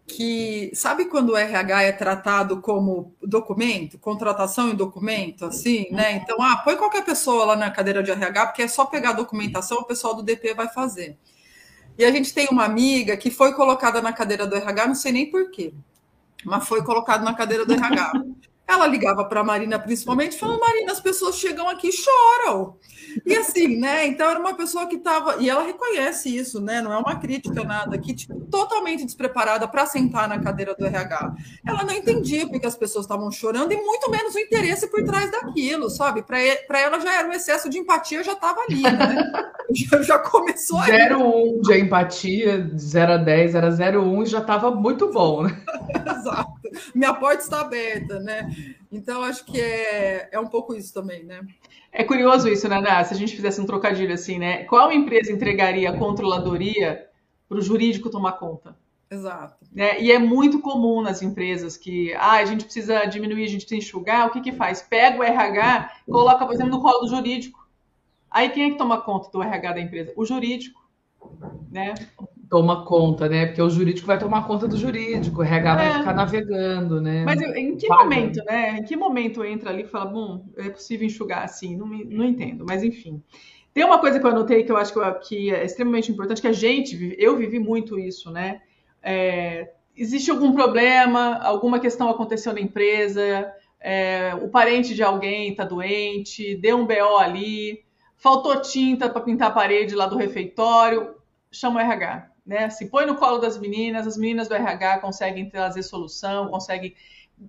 Que 0.07 0.71
sabe 0.73 1.05
quando 1.05 1.29
o 1.29 1.37
RH 1.37 1.83
é 1.83 1.91
tratado 1.91 2.59
como 2.61 3.15
documento, 3.21 3.97
contratação 3.97 4.69
em 4.69 4.75
documento, 4.75 5.45
assim, 5.45 5.87
né? 5.91 6.13
Então, 6.13 6.41
ah, 6.41 6.57
põe 6.57 6.75
qualquer 6.75 7.05
pessoa 7.05 7.45
lá 7.45 7.55
na 7.55 7.71
cadeira 7.71 8.03
de 8.03 8.11
RH, 8.11 8.47
porque 8.47 8.63
é 8.63 8.67
só 8.67 8.85
pegar 8.85 9.11
a 9.11 9.13
documentação, 9.13 9.79
o 9.79 9.85
pessoal 9.85 10.13
do 10.13 10.23
DP 10.23 10.53
vai 10.53 10.67
fazer. 10.67 11.17
E 11.97 12.03
a 12.03 12.11
gente 12.11 12.33
tem 12.33 12.47
uma 12.51 12.65
amiga 12.65 13.15
que 13.15 13.29
foi 13.29 13.53
colocada 13.53 14.01
na 14.01 14.11
cadeira 14.11 14.45
do 14.45 14.55
RH, 14.55 14.87
não 14.87 14.95
sei 14.95 15.11
nem 15.11 15.29
porquê, 15.29 15.73
mas 16.43 16.67
foi 16.67 16.83
colocada 16.83 17.23
na 17.23 17.33
cadeira 17.33 17.65
do 17.65 17.73
RH. 17.73 18.11
Ela 18.71 18.87
ligava 18.87 19.25
para 19.25 19.41
a 19.41 19.43
Marina, 19.43 19.77
principalmente, 19.77 20.37
falando: 20.37 20.59
Marina, 20.59 20.91
as 20.91 20.99
pessoas 20.99 21.35
chegam 21.35 21.67
aqui 21.67 21.89
e 21.89 21.91
choram. 21.91 22.77
E 23.25 23.35
assim, 23.35 23.77
né? 23.77 24.07
Então 24.07 24.29
era 24.29 24.39
uma 24.39 24.55
pessoa 24.55 24.87
que 24.87 24.95
estava. 24.95 25.37
E 25.39 25.49
ela 25.49 25.63
reconhece 25.63 26.35
isso, 26.35 26.61
né? 26.61 26.81
Não 26.81 26.93
é 26.93 26.97
uma 26.97 27.15
crítica, 27.15 27.63
nada, 27.63 27.97
que 27.97 28.13
tipo, 28.13 28.39
totalmente 28.49 29.03
despreparada 29.03 29.67
para 29.67 29.85
sentar 29.85 30.27
na 30.27 30.39
cadeira 30.39 30.73
do 30.73 30.85
RH. 30.85 31.35
Ela 31.67 31.83
não 31.83 31.93
entendia 31.93 32.47
porque 32.47 32.65
as 32.65 32.75
pessoas 32.75 33.05
estavam 33.05 33.29
chorando 33.31 33.73
e 33.73 33.75
muito 33.75 34.09
menos 34.09 34.33
o 34.35 34.39
interesse 34.39 34.87
por 34.87 35.03
trás 35.03 35.29
daquilo, 35.29 35.89
sabe? 35.89 36.23
Para 36.23 36.79
ela 36.79 36.99
já 36.99 37.19
era 37.19 37.27
um 37.27 37.33
excesso 37.33 37.69
de 37.69 37.77
empatia, 37.77 38.23
já 38.23 38.33
estava 38.33 38.61
ali, 38.61 38.83
né? 38.83 39.31
Já, 39.73 40.01
já 40.01 40.19
começou 40.19 40.77
aí. 40.79 40.91
0,1 40.91 41.61
de 41.61 41.79
empatia, 41.79 42.69
0 42.77 43.13
a 43.13 43.17
10 43.17 43.55
era 43.55 43.69
0,1 43.69 44.23
e 44.23 44.25
já 44.25 44.39
estava 44.39 44.69
muito 44.69 45.09
bom, 45.13 45.43
né? 45.43 45.57
Exato. 46.19 46.60
Minha 46.95 47.13
porta 47.13 47.43
está 47.43 47.61
aberta, 47.61 48.19
né? 48.19 48.53
Então, 48.91 49.23
acho 49.23 49.45
que 49.45 49.59
é, 49.59 50.29
é 50.31 50.39
um 50.39 50.47
pouco 50.47 50.73
isso 50.73 50.93
também, 50.93 51.23
né? 51.23 51.41
É 51.91 52.03
curioso 52.03 52.47
isso, 52.47 52.67
Naná, 52.69 53.03
se 53.03 53.13
a 53.13 53.17
gente 53.17 53.35
fizesse 53.35 53.59
um 53.59 53.65
trocadilho 53.65 54.13
assim, 54.13 54.39
né? 54.39 54.63
Qual 54.63 54.91
empresa 54.91 55.31
entregaria 55.31 55.89
a 55.89 55.97
controladoria 55.97 57.07
para 57.49 57.57
o 57.57 57.61
jurídico 57.61 58.09
tomar 58.09 58.33
conta? 58.33 58.77
Exato. 59.09 59.65
Né? 59.73 60.01
E 60.01 60.09
é 60.09 60.17
muito 60.17 60.61
comum 60.61 61.01
nas 61.01 61.21
empresas 61.21 61.75
que 61.75 62.13
ah, 62.13 62.37
a 62.37 62.45
gente 62.45 62.63
precisa 62.63 63.03
diminuir, 63.05 63.43
a 63.43 63.47
gente 63.47 63.65
precisa 63.65 63.77
enxugar, 63.77 64.27
o 64.27 64.31
que, 64.31 64.39
que 64.39 64.53
faz? 64.53 64.81
Pega 64.81 65.19
o 65.19 65.23
RH, 65.23 65.91
coloca, 66.05 66.45
por 66.45 66.53
exemplo, 66.53 66.71
no 66.71 66.81
colo 66.81 67.01
do 67.01 67.09
jurídico. 67.09 67.67
Aí 68.29 68.49
quem 68.49 68.63
é 68.63 68.69
que 68.71 68.77
toma 68.77 69.01
conta 69.01 69.29
do 69.29 69.43
RH 69.43 69.73
da 69.73 69.81
empresa? 69.81 70.13
O 70.15 70.25
jurídico. 70.25 70.79
Né? 71.69 71.93
Toma 72.51 72.83
conta, 72.83 73.29
né? 73.29 73.45
Porque 73.45 73.61
o 73.61 73.69
jurídico 73.69 74.05
vai 74.05 74.19
tomar 74.19 74.45
conta 74.45 74.67
do 74.67 74.75
jurídico, 74.75 75.39
o 75.39 75.43
RH 75.43 75.71
é. 75.71 75.75
vai 75.75 75.99
ficar 75.99 76.13
navegando, 76.13 76.99
né? 76.99 77.23
Mas 77.23 77.39
em 77.41 77.77
que 77.77 77.87
Paga. 77.87 78.03
momento, 78.03 78.43
né? 78.43 78.77
Em 78.77 78.83
que 78.83 78.95
momento 78.97 79.45
entra 79.45 79.69
ali 79.69 79.83
e 79.83 79.87
fala, 79.87 80.07
bom, 80.07 80.45
é 80.57 80.69
possível 80.69 81.07
enxugar 81.07 81.45
assim? 81.45 81.77
Não, 81.77 81.87
não 81.87 82.25
entendo, 82.25 82.65
mas 82.67 82.83
enfim. 82.83 83.23
Tem 83.73 83.85
uma 83.85 83.99
coisa 83.99 84.19
que 84.19 84.25
eu 84.25 84.29
anotei 84.29 84.65
que 84.65 84.71
eu 84.71 84.75
acho 84.75 84.91
que, 84.91 84.99
eu, 84.99 85.13
que 85.19 85.55
é 85.55 85.63
extremamente 85.63 86.11
importante, 86.11 86.41
que 86.41 86.47
a 86.47 86.51
gente, 86.51 87.15
eu 87.17 87.37
vivi 87.37 87.57
muito 87.57 87.97
isso, 87.97 88.29
né? 88.29 88.59
É, 89.01 89.71
existe 89.95 90.29
algum 90.29 90.51
problema, 90.51 91.39
alguma 91.41 91.79
questão 91.79 92.09
aconteceu 92.09 92.51
na 92.51 92.59
empresa, 92.59 93.49
é, 93.79 94.35
o 94.41 94.49
parente 94.49 94.93
de 94.93 95.01
alguém 95.01 95.51
está 95.51 95.63
doente, 95.63 96.57
deu 96.57 96.79
um 96.79 96.85
BO 96.85 97.17
ali, 97.17 97.79
faltou 98.17 98.61
tinta 98.61 99.07
para 99.07 99.21
pintar 99.21 99.47
a 99.47 99.53
parede 99.53 99.95
lá 99.95 100.05
do 100.05 100.17
refeitório, 100.17 101.15
chama 101.49 101.79
o 101.79 101.81
RH 101.81 102.30
né? 102.45 102.69
Se 102.69 102.87
põe 102.87 103.05
no 103.05 103.15
colo 103.15 103.37
das 103.37 103.57
meninas, 103.57 104.07
as 104.07 104.17
meninas 104.17 104.47
do 104.47 104.55
RH 104.55 104.99
conseguem 104.99 105.49
trazer 105.49 105.83
solução, 105.83 106.47
conseguem 106.49 106.95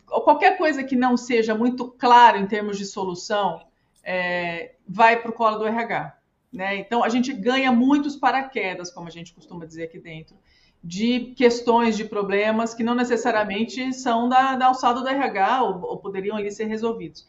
qualquer 0.06 0.56
coisa 0.56 0.82
que 0.82 0.96
não 0.96 1.16
seja 1.16 1.54
muito 1.54 1.90
claro 1.90 2.38
em 2.38 2.46
termos 2.46 2.78
de 2.78 2.84
solução, 2.84 3.62
é, 4.02 4.74
vai 4.88 5.20
para 5.20 5.30
o 5.30 5.34
colo 5.34 5.58
do 5.58 5.66
RH. 5.66 6.16
Né? 6.52 6.76
Então, 6.76 7.02
a 7.02 7.08
gente 7.08 7.32
ganha 7.32 7.72
muitos 7.72 8.16
paraquedas, 8.16 8.90
como 8.90 9.08
a 9.08 9.10
gente 9.10 9.32
costuma 9.32 9.64
dizer 9.64 9.84
aqui 9.84 9.98
dentro, 9.98 10.36
de 10.84 11.32
questões, 11.36 11.96
de 11.96 12.04
problemas 12.04 12.74
que 12.74 12.82
não 12.82 12.94
necessariamente 12.94 13.92
são 13.92 14.28
da, 14.28 14.56
da 14.56 14.66
alçada 14.66 15.00
do 15.00 15.08
RH 15.08 15.62
ou, 15.62 15.82
ou 15.82 15.98
poderiam 15.98 16.36
ali 16.36 16.50
ser 16.50 16.64
resolvidos. 16.66 17.26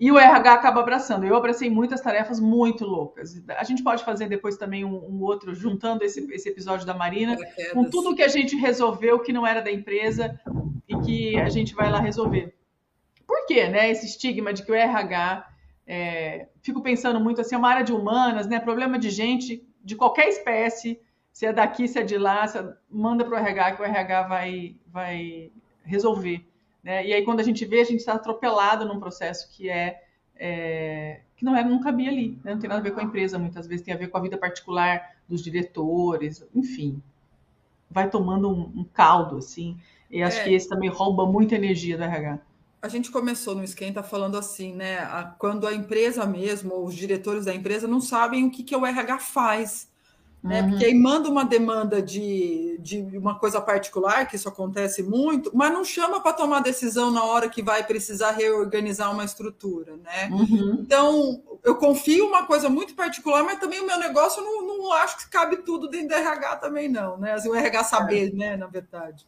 E 0.00 0.12
o 0.12 0.18
RH 0.18 0.52
acaba 0.52 0.80
abraçando. 0.80 1.24
Eu 1.24 1.34
abracei 1.34 1.68
muitas 1.68 2.00
tarefas 2.00 2.38
muito 2.38 2.84
loucas. 2.84 3.42
A 3.48 3.64
gente 3.64 3.82
pode 3.82 4.04
fazer 4.04 4.28
depois 4.28 4.56
também 4.56 4.84
um, 4.84 4.94
um 4.94 5.22
outro, 5.22 5.54
juntando 5.54 6.04
esse, 6.04 6.20
esse, 6.32 6.48
episódio 6.48 6.86
da 6.86 6.94
Marina, 6.94 7.36
com 7.72 7.84
tudo 7.84 8.14
que 8.14 8.22
a 8.22 8.28
gente 8.28 8.54
resolveu 8.54 9.18
que 9.18 9.32
não 9.32 9.46
era 9.46 9.60
da 9.60 9.72
empresa 9.72 10.40
e 10.88 10.96
que 11.00 11.36
a 11.38 11.48
gente 11.48 11.74
vai 11.74 11.90
lá 11.90 11.98
resolver. 11.98 12.54
Por 13.26 13.44
quê, 13.46 13.68
né? 13.68 13.90
Esse 13.90 14.06
estigma 14.06 14.52
de 14.52 14.64
que 14.64 14.70
o 14.70 14.74
RH, 14.74 15.48
é, 15.86 16.48
fico 16.62 16.80
pensando 16.80 17.18
muito 17.18 17.40
assim, 17.40 17.56
é 17.56 17.58
uma 17.58 17.68
área 17.68 17.84
de 17.84 17.92
humanas, 17.92 18.46
né? 18.46 18.60
Problema 18.60 18.98
de 18.98 19.10
gente 19.10 19.66
de 19.82 19.96
qualquer 19.96 20.28
espécie, 20.28 21.00
se 21.32 21.46
é 21.46 21.52
daqui, 21.52 21.88
se 21.88 21.98
é 21.98 22.02
de 22.02 22.16
lá, 22.18 22.44
é, 22.44 22.74
manda 22.88 23.24
para 23.24 23.34
o 23.34 23.38
RH 23.38 23.72
que 23.72 23.82
o 23.82 23.84
RH 23.84 24.22
vai, 24.22 24.76
vai 24.86 25.50
resolver. 25.84 26.46
Né? 26.82 27.06
E 27.06 27.12
aí, 27.12 27.24
quando 27.24 27.40
a 27.40 27.42
gente 27.42 27.64
vê, 27.64 27.80
a 27.80 27.84
gente 27.84 28.00
está 28.00 28.14
atropelado 28.14 28.84
num 28.86 29.00
processo 29.00 29.48
que 29.50 29.68
é, 29.68 30.02
é 30.36 31.20
que 31.36 31.44
não, 31.44 31.56
é, 31.56 31.62
não 31.62 31.80
cabia 31.80 32.10
ali, 32.10 32.38
né? 32.42 32.52
não 32.52 32.58
tem 32.58 32.68
nada 32.68 32.80
a 32.80 32.82
ver 32.82 32.90
com 32.90 33.00
a 33.00 33.04
empresa, 33.04 33.38
muitas 33.38 33.66
vezes 33.66 33.84
tem 33.84 33.94
a 33.94 33.96
ver 33.96 34.08
com 34.08 34.18
a 34.18 34.20
vida 34.20 34.36
particular 34.36 35.16
dos 35.28 35.40
diretores, 35.40 36.44
enfim. 36.52 37.00
Vai 37.88 38.10
tomando 38.10 38.50
um, 38.50 38.80
um 38.80 38.84
caldo, 38.84 39.36
assim. 39.36 39.78
E 40.10 40.20
acho 40.20 40.40
é. 40.40 40.44
que 40.44 40.52
esse 40.52 40.68
também 40.68 40.88
rouba 40.88 41.24
muita 41.26 41.54
energia 41.54 41.96
do 41.96 42.02
RH. 42.02 42.40
A 42.82 42.88
gente 42.88 43.10
começou 43.10 43.54
no 43.54 43.62
Esquenta 43.62 44.02
falando 44.02 44.36
assim, 44.36 44.74
né? 44.74 44.98
quando 45.38 45.66
a 45.66 45.72
empresa 45.72 46.26
mesmo, 46.26 46.84
os 46.84 46.94
diretores 46.94 47.44
da 47.44 47.54
empresa, 47.54 47.86
não 47.86 48.00
sabem 48.00 48.46
o 48.46 48.50
que, 48.50 48.64
que 48.64 48.74
o 48.74 48.84
RH 48.84 49.18
faz. 49.20 49.87
Né? 50.42 50.62
Uhum. 50.62 50.70
Porque 50.70 50.84
aí 50.84 50.94
manda 50.94 51.28
uma 51.28 51.44
demanda 51.44 52.00
de, 52.00 52.78
de 52.80 53.00
uma 53.16 53.36
coisa 53.38 53.60
particular, 53.60 54.26
que 54.26 54.36
isso 54.36 54.48
acontece 54.48 55.02
muito, 55.02 55.50
mas 55.52 55.72
não 55.72 55.84
chama 55.84 56.20
para 56.20 56.32
tomar 56.32 56.60
decisão 56.60 57.10
na 57.10 57.24
hora 57.24 57.48
que 57.48 57.62
vai 57.62 57.84
precisar 57.84 58.30
reorganizar 58.30 59.12
uma 59.12 59.24
estrutura. 59.24 59.96
Né? 59.96 60.28
Uhum. 60.30 60.78
Então, 60.80 61.42
eu 61.64 61.74
confio 61.74 62.26
uma 62.26 62.46
coisa 62.46 62.68
muito 62.68 62.94
particular, 62.94 63.42
mas 63.42 63.58
também 63.58 63.80
o 63.80 63.86
meu 63.86 63.98
negócio 63.98 64.42
não, 64.42 64.66
não 64.66 64.92
acho 64.92 65.18
que 65.18 65.28
cabe 65.28 65.56
tudo 65.58 65.88
dentro 65.88 66.08
do 66.08 66.14
RH 66.14 66.56
também, 66.56 66.88
não. 66.88 67.18
Né? 67.18 67.32
Assim, 67.32 67.48
o 67.48 67.54
RH 67.54 67.84
saber, 67.84 68.28
é. 68.28 68.32
né, 68.32 68.56
na 68.56 68.68
verdade. 68.68 69.26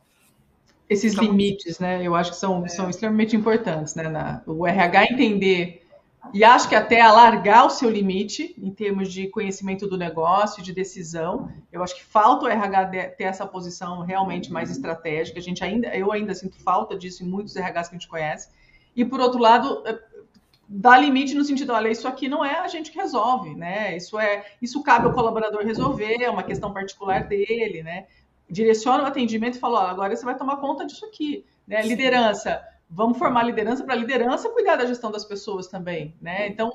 Esses 0.89 1.13
então, 1.13 1.25
limites, 1.25 1.79
né? 1.79 2.05
Eu 2.05 2.17
acho 2.17 2.33
que 2.33 2.37
são, 2.37 2.65
é. 2.65 2.69
são 2.69 2.91
extremamente 2.91 3.37
importantes, 3.37 3.95
né? 3.95 4.09
Na, 4.09 4.43
o 4.45 4.67
RH 4.67 5.05
entender 5.05 5.87
e 6.33 6.45
acho 6.45 6.69
que 6.69 6.75
até 6.75 7.01
alargar 7.01 7.67
o 7.67 7.71
seu 7.71 7.89
limite 7.91 8.55
em 8.59 8.71
termos 8.71 9.13
de 9.13 9.27
conhecimento 9.29 9.87
do 9.87 9.97
negócio, 9.97 10.63
de 10.63 10.73
decisão. 10.73 11.51
Eu 11.73 11.83
acho 11.83 11.97
que 11.97 12.05
falta 12.05 12.45
o 12.45 12.49
RH 12.49 12.85
ter 13.17 13.25
essa 13.25 13.47
posição 13.47 14.03
realmente 14.03 14.53
mais 14.53 14.71
estratégica. 14.71 15.39
A 15.39 15.43
gente 15.43 15.65
ainda, 15.65 15.89
eu 15.89 16.13
ainda 16.13 16.35
sinto 16.35 16.63
falta 16.63 16.97
disso 16.97 17.25
em 17.25 17.27
muitos 17.27 17.57
RHs 17.57 17.89
que 17.89 17.95
a 17.95 17.99
gente 17.99 18.09
conhece. 18.09 18.49
E 18.95 19.05
por 19.05 19.19
outro 19.19 19.41
lado, 19.41 19.83
é, 19.87 19.99
dá 20.69 20.97
limite 20.99 21.35
no 21.35 21.45
sentido, 21.45 21.73
olha, 21.73 21.89
isso 21.89 22.07
aqui 22.07 22.29
não 22.29 22.45
é 22.45 22.61
a 22.61 22.69
gente 22.69 22.93
que 22.93 22.99
resolve, 22.99 23.55
né? 23.55 23.97
Isso 23.97 24.19
é, 24.19 24.45
isso 24.61 24.83
cabe 24.83 25.07
ao 25.07 25.15
colaborador 25.15 25.65
resolver, 25.65 26.23
é 26.23 26.31
uma 26.31 26.43
questão 26.43 26.73
particular 26.73 27.25
dele, 27.25 27.83
né? 27.83 28.07
Direciona 28.49 29.03
o 29.03 29.07
atendimento 29.07 29.57
e 29.57 29.61
fala, 29.61 29.87
ó, 29.87 29.87
agora 29.89 30.15
você 30.15 30.25
vai 30.25 30.37
tomar 30.37 30.59
conta 30.59 30.87
disso 30.87 31.05
aqui, 31.07 31.45
né? 31.67 31.83
Liderança 31.83 32.63
vamos 32.91 33.19
formar 33.19 33.45
liderança 33.45 33.85
para 33.85 33.95
a 33.95 33.99
liderança 33.99 34.51
cuidar 34.51 34.77
da 34.77 34.87
gestão 34.87 35.11
das 35.11 35.25
pessoas 35.25 35.69
também, 35.69 36.15
né? 36.21 36.49
Então, 36.49 36.73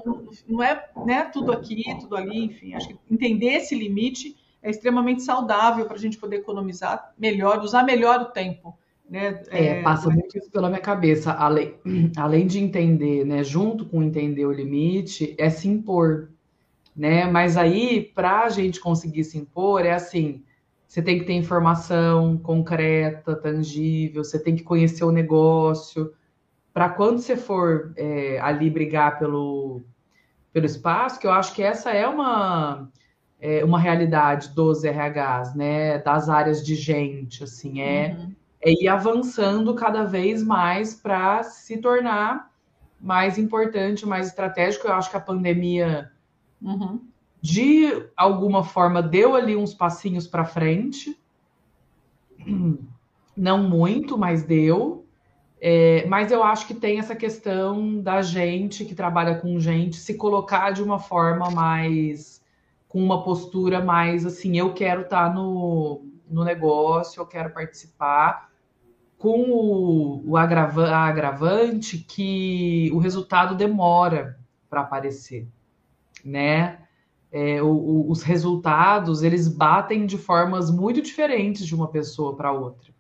não 0.48 0.64
é 0.64 0.88
né, 1.06 1.26
tudo 1.26 1.52
aqui, 1.52 1.84
tudo 2.00 2.16
ali, 2.16 2.46
enfim. 2.46 2.74
Acho 2.74 2.88
que 2.88 2.98
entender 3.12 3.54
esse 3.56 3.76
limite 3.76 4.36
é 4.64 4.70
extremamente 4.70 5.22
saudável 5.22 5.86
para 5.86 5.96
a 5.96 6.00
gente 6.00 6.18
poder 6.18 6.38
economizar 6.38 7.14
melhor, 7.20 7.60
usar 7.60 7.84
melhor 7.84 8.22
o 8.22 8.26
tempo. 8.26 8.78
Né? 9.08 9.44
É, 9.50 9.66
é, 9.66 9.82
passa 9.84 10.10
muito 10.10 10.36
isso 10.38 10.50
pela 10.50 10.70
minha 10.70 10.82
cabeça. 10.82 11.34
Além, 11.34 11.76
além 12.18 12.48
de 12.48 12.60
entender, 12.60 13.26
né, 13.26 13.44
junto 13.44 13.86
com 13.86 14.02
entender 14.02 14.46
o 14.46 14.52
limite, 14.52 15.36
é 15.38 15.50
se 15.50 15.68
impor. 15.68 16.30
Né? 16.96 17.26
Mas 17.26 17.58
aí, 17.58 18.02
para 18.16 18.44
a 18.44 18.50
gente 18.50 18.80
conseguir 18.80 19.26
se 19.26 19.38
impor, 19.38 19.86
é 19.86 19.92
assim: 19.92 20.44
você 20.96 21.02
tem 21.02 21.20
que 21.20 21.26
ter 21.26 21.34
informação 21.34 22.38
concreta, 22.38 23.36
tangível, 23.36 24.24
você 24.24 24.40
tem 24.40 24.56
que 24.56 24.64
conhecer 24.64 25.04
o 25.04 25.12
negócio. 25.12 26.14
Para 26.74 26.88
quando 26.88 27.20
você 27.20 27.36
for 27.36 27.92
é, 27.98 28.40
ali 28.40 28.70
brigar 28.70 29.20
pelo, 29.20 29.82
pelo 30.54 30.66
espaço, 30.66 31.20
que 31.20 31.28
eu 31.28 31.34
acho 31.34 31.54
que 31.54 31.62
essa 31.62 31.92
é 31.92 32.08
uma, 32.08 32.90
é, 33.42 33.62
uma 33.66 33.78
realidade 33.78 34.56
dos 34.56 34.86
RHs, 34.86 35.54
né? 35.54 35.98
Das 35.98 36.30
áreas 36.30 36.66
de 36.66 36.76
gente, 36.76 37.44
assim, 37.44 37.82
é, 37.82 38.16
uhum. 38.18 38.34
é 38.62 38.72
ir 38.72 38.88
avançando 38.88 39.76
cada 39.76 40.06
vez 40.06 40.42
mais 40.42 40.94
para 40.94 41.44
se 41.44 41.76
tornar 41.76 42.50
mais 43.02 43.38
importante, 43.38 44.06
mais 44.06 44.28
estratégico. 44.28 44.88
Eu 44.88 44.94
acho 44.94 45.12
que 45.12 45.18
a 45.18 45.20
pandemia 45.20 46.10
uhum 46.62 47.02
de 47.46 48.08
alguma 48.18 48.64
forma 48.64 49.04
deu 49.04 49.36
ali 49.36 49.56
uns 49.56 49.72
passinhos 49.72 50.26
para 50.26 50.44
frente, 50.44 51.16
não 53.38 53.70
muito, 53.70 54.18
mas 54.18 54.42
deu. 54.42 55.06
É, 55.62 56.08
mas 56.08 56.32
eu 56.32 56.42
acho 56.42 56.66
que 56.66 56.74
tem 56.74 56.98
essa 56.98 57.16
questão 57.16 58.02
da 58.02 58.24
gente 58.24 58.84
que 58.84 58.96
trabalha 58.96 59.36
com 59.36 59.60
gente 59.60 59.96
se 59.98 60.16
colocar 60.16 60.72
de 60.72 60.82
uma 60.82 60.98
forma 60.98 61.52
mais 61.52 62.44
com 62.88 63.04
uma 63.04 63.24
postura 63.24 63.80
mais 63.80 64.26
assim, 64.26 64.58
eu 64.58 64.74
quero 64.74 65.02
estar 65.02 65.28
tá 65.28 65.34
no, 65.34 66.04
no 66.28 66.44
negócio, 66.44 67.22
eu 67.22 67.28
quero 67.28 67.52
participar, 67.52 68.50
com 69.20 69.52
o, 69.52 70.32
o 70.32 70.36
agrava, 70.38 70.90
agravante 70.90 72.00
que 72.00 72.90
o 72.92 72.98
resultado 72.98 73.54
demora 73.54 74.40
para 74.68 74.82
aparecer, 74.82 75.48
né? 76.24 76.85
É, 77.38 77.62
o, 77.62 77.68
o, 77.68 78.10
os 78.10 78.24
resultados 78.24 79.22
eles 79.22 79.50
batem 79.50 80.06
de 80.06 80.18
formas 80.18 80.72
muito 80.72 81.02
diferentes 81.02 81.68
de 81.68 81.76
uma 81.76 81.90
pessoa 81.90 82.34
para 82.34 82.54
outra. 82.54 82.94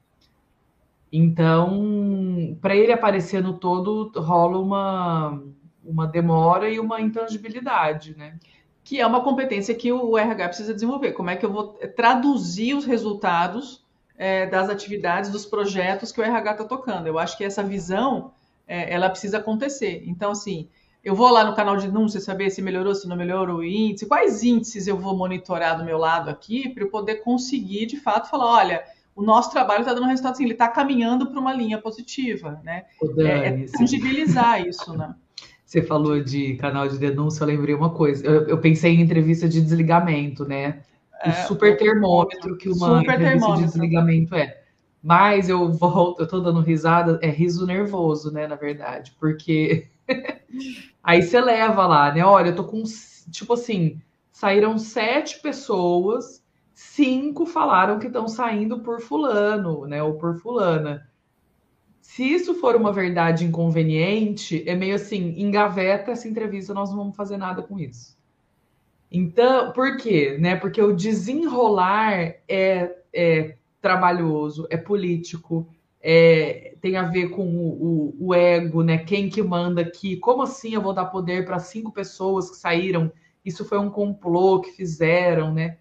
Então, 1.10 2.58
para 2.60 2.76
ele 2.76 2.92
aparecer 2.92 3.42
no 3.42 3.54
todo, 3.54 4.12
rola 4.14 4.60
uma, 4.60 5.42
uma 5.86 6.06
demora 6.06 6.70
e 6.70 6.82
uma 6.82 7.00
intangibilidade, 7.00 8.14
né? 8.18 8.38
Que 8.84 9.00
é 9.00 9.08
uma 9.08 9.24
competência 9.24 9.74
que 9.74 9.90
o 9.94 10.18
RH 10.18 10.50
precisa 10.50 10.74
desenvolver. 10.74 11.14
Como 11.14 11.30
é 11.30 11.38
que 11.38 11.46
eu 11.46 11.54
vou 11.54 11.80
traduzir 11.96 12.74
os 12.76 12.84
resultados 12.84 13.86
é, 14.18 14.46
das 14.48 14.68
atividades, 14.70 15.30
dos 15.30 15.46
projetos 15.46 16.12
que 16.12 16.20
o 16.20 16.24
RH 16.26 16.52
está 16.52 16.66
tocando? 16.66 17.08
Eu 17.08 17.18
acho 17.18 17.38
que 17.38 17.46
essa 17.46 17.64
visão, 17.64 18.34
é, 18.68 18.94
ela 18.94 19.10
precisa 19.10 19.38
acontecer. 19.38 20.04
Então, 20.06 20.32
assim, 20.32 20.68
eu 21.06 21.14
vou 21.14 21.30
lá 21.30 21.46
no 21.46 21.56
canal 21.56 21.78
de 21.78 21.86
denúncia 21.86 22.20
saber 22.20 22.50
se 22.50 22.64
melhorou, 22.64 22.96
se 22.96 23.08
não 23.08 23.16
melhorou 23.16 23.58
o 23.58 23.64
índice, 23.64 24.08
quais 24.08 24.42
índices 24.42 24.88
eu 24.88 24.98
vou 24.98 25.16
monitorar 25.16 25.78
do 25.78 25.86
meu 25.86 26.00
lado 26.00 26.32
aqui, 26.32 26.68
para 26.68 26.84
eu 26.84 26.90
poder 26.90 27.18
conseguir, 27.18 27.86
de 27.86 27.98
fato, 27.98 28.28
falar, 28.28 28.48
olha, 28.48 28.84
o 29.16 29.22
nosso 29.22 29.52
trabalho 29.52 29.82
está 29.82 29.94
dando 29.94 30.08
resultado, 30.08 30.34
assim, 30.34 30.44
ele 30.44 30.54
está 30.54 30.68
caminhando 30.68 31.28
para 31.28 31.40
uma 31.40 31.54
linha 31.54 31.78
positiva, 31.78 32.60
né? 32.64 32.86
É, 33.20 33.48
é 33.48 33.66
tangibilizar 33.68 34.66
isso, 34.66 34.98
né? 34.98 35.14
Você 35.64 35.82
falou 35.82 36.24
de 36.24 36.56
canal 36.56 36.88
de 36.88 36.98
denúncia, 36.98 37.44
eu 37.44 37.48
lembrei 37.48 37.76
uma 37.76 37.90
coisa. 37.92 38.26
Eu, 38.26 38.48
eu 38.48 38.58
pensei 38.58 38.94
em 38.94 39.02
entrevista 39.02 39.48
de 39.48 39.62
desligamento, 39.62 40.46
né? 40.46 40.82
O 41.24 41.30
é, 41.30 41.34
super 41.34 41.78
termômetro 41.78 42.58
que 42.58 42.70
uma 42.70 43.02
entrevista 43.02 43.54
de 43.54 43.64
desligamento 43.64 44.36
é. 44.36 44.62
Mas 45.02 45.50
eu 45.50 45.72
volto, 45.72 46.20
eu 46.22 46.28
tô 46.28 46.40
dando 46.40 46.62
risada, 46.62 47.20
é 47.22 47.30
riso 47.30 47.66
nervoso, 47.66 48.32
né, 48.32 48.48
na 48.48 48.56
verdade, 48.56 49.14
porque 49.20 49.88
aí 51.06 51.22
você 51.22 51.40
leva 51.40 51.86
lá, 51.88 52.14
né? 52.14 52.26
Olha, 52.26 52.50
eu 52.50 52.56
tô 52.56 52.64
com, 52.66 52.84
tipo 53.32 53.54
assim, 53.54 54.02
saíram 54.32 54.78
sete 54.78 55.42
pessoas, 55.42 56.44
cinco 56.74 57.46
falaram 57.46 58.00
que 58.00 58.08
estão 58.08 58.28
saindo 58.28 58.80
por 58.80 59.00
fulano, 59.02 59.86
né, 59.86 60.04
ou 60.04 60.16
por 60.16 60.38
fulana 60.40 61.08
se 62.06 62.24
isso 62.24 62.54
for 62.54 62.76
uma 62.76 62.94
verdade 62.94 63.44
inconveniente, 63.44 64.64
é 64.70 64.76
meio 64.76 64.96
assim, 64.96 65.34
engaveta 65.38 66.12
essa 66.12 66.28
entrevista, 66.28 66.72
nós 66.72 66.92
não 66.92 66.98
vamos 66.98 67.16
fazer 67.16 67.36
nada 67.36 67.64
com 67.64 67.80
isso. 67.80 68.16
Então, 69.12 69.74
por 69.74 69.98
quê? 69.98 70.38
Né? 70.40 70.56
Porque 70.56 70.82
o 70.82 70.96
desenrolar 70.96 72.36
é, 72.48 72.96
é 73.12 73.58
trabalhoso, 73.82 74.68
é 74.70 74.78
político, 74.78 75.68
é, 76.08 76.76
tem 76.80 76.98
a 76.98 77.04
ver 77.04 77.30
com 77.30 77.48
o, 77.48 78.14
o, 78.20 78.28
o, 78.28 78.34
ego, 78.36 78.84
né? 78.84 79.00
Quem 79.00 79.28
que 79.28 79.42
manda 79.42 79.82
aqui? 79.82 80.18
Como 80.18 80.44
assim 80.44 80.76
eu 80.76 80.82
vou 80.82 80.94
dar 80.94 81.06
poder 81.06 81.44
para 81.44 81.58
cinco 81.58 81.92
pessoas 81.92 82.52
que 82.52 82.58
saíram? 82.58 83.12
Isso 83.44 83.66
foi 83.66 83.80
um 83.80 83.90
complô 83.90 84.62
que 84.62 84.70
fizeram, 84.70 85.52
né? 85.52 85.78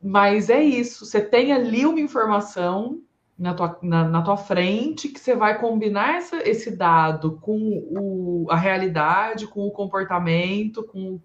Mas 0.00 0.48
é 0.50 0.62
isso. 0.62 1.04
Você 1.04 1.20
tem 1.20 1.52
ali 1.52 1.84
uma 1.84 1.98
informação 1.98 3.02
na 3.36 3.54
tua, 3.54 3.76
na, 3.82 4.08
na, 4.08 4.22
tua 4.22 4.36
frente 4.36 5.08
que 5.08 5.18
você 5.18 5.34
vai 5.34 5.58
combinar 5.58 6.18
essa, 6.18 6.48
esse 6.48 6.70
dado 6.70 7.40
com 7.42 7.58
o, 7.90 8.46
a 8.48 8.56
realidade, 8.56 9.48
com 9.48 9.66
o 9.66 9.72
comportamento, 9.72 10.84
com 10.84 11.20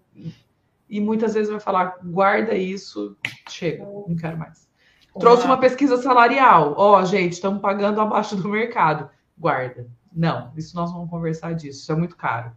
e 0.90 1.00
muitas 1.00 1.34
vezes 1.34 1.48
vai 1.48 1.60
falar 1.60 1.96
guarda 2.02 2.54
isso, 2.54 3.16
chega, 3.48 3.84
não 3.84 4.16
quero 4.16 4.36
mais. 4.36 4.61
Trouxe 5.18 5.44
uma 5.44 5.58
pesquisa 5.58 6.00
salarial, 6.00 6.74
ó, 6.76 7.00
oh, 7.00 7.04
gente, 7.04 7.32
estamos 7.32 7.60
pagando 7.60 8.00
abaixo 8.00 8.34
do 8.34 8.48
mercado, 8.48 9.10
guarda. 9.36 9.86
Não, 10.14 10.50
isso 10.56 10.74
nós 10.74 10.92
vamos 10.92 11.10
conversar 11.10 11.54
disso, 11.54 11.80
isso 11.80 11.92
é 11.92 11.94
muito 11.94 12.16
caro. 12.16 12.52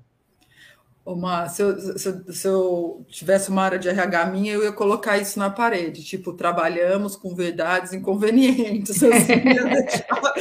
Uma, 1.05 1.47
se, 1.47 1.61
eu, 1.61 1.77
se, 1.99 2.09
eu, 2.09 2.33
se, 2.33 2.47
eu, 2.47 3.05
tivesse 3.07 3.49
uma 3.49 3.61
área 3.61 3.77
de 3.77 3.87
RH 3.87 4.25
minha, 4.25 4.53
eu 4.53 4.63
ia 4.63 4.71
colocar 4.71 5.19
isso 5.19 5.37
na 5.37 5.51
parede, 5.51 6.03
tipo, 6.03 6.33
trabalhamos 6.33 7.15
com 7.15 7.35
verdades 7.35 7.93
inconvenientes. 7.93 9.03
Assim, 9.03 9.33
ia, 9.33 9.63
deixar, 9.65 10.33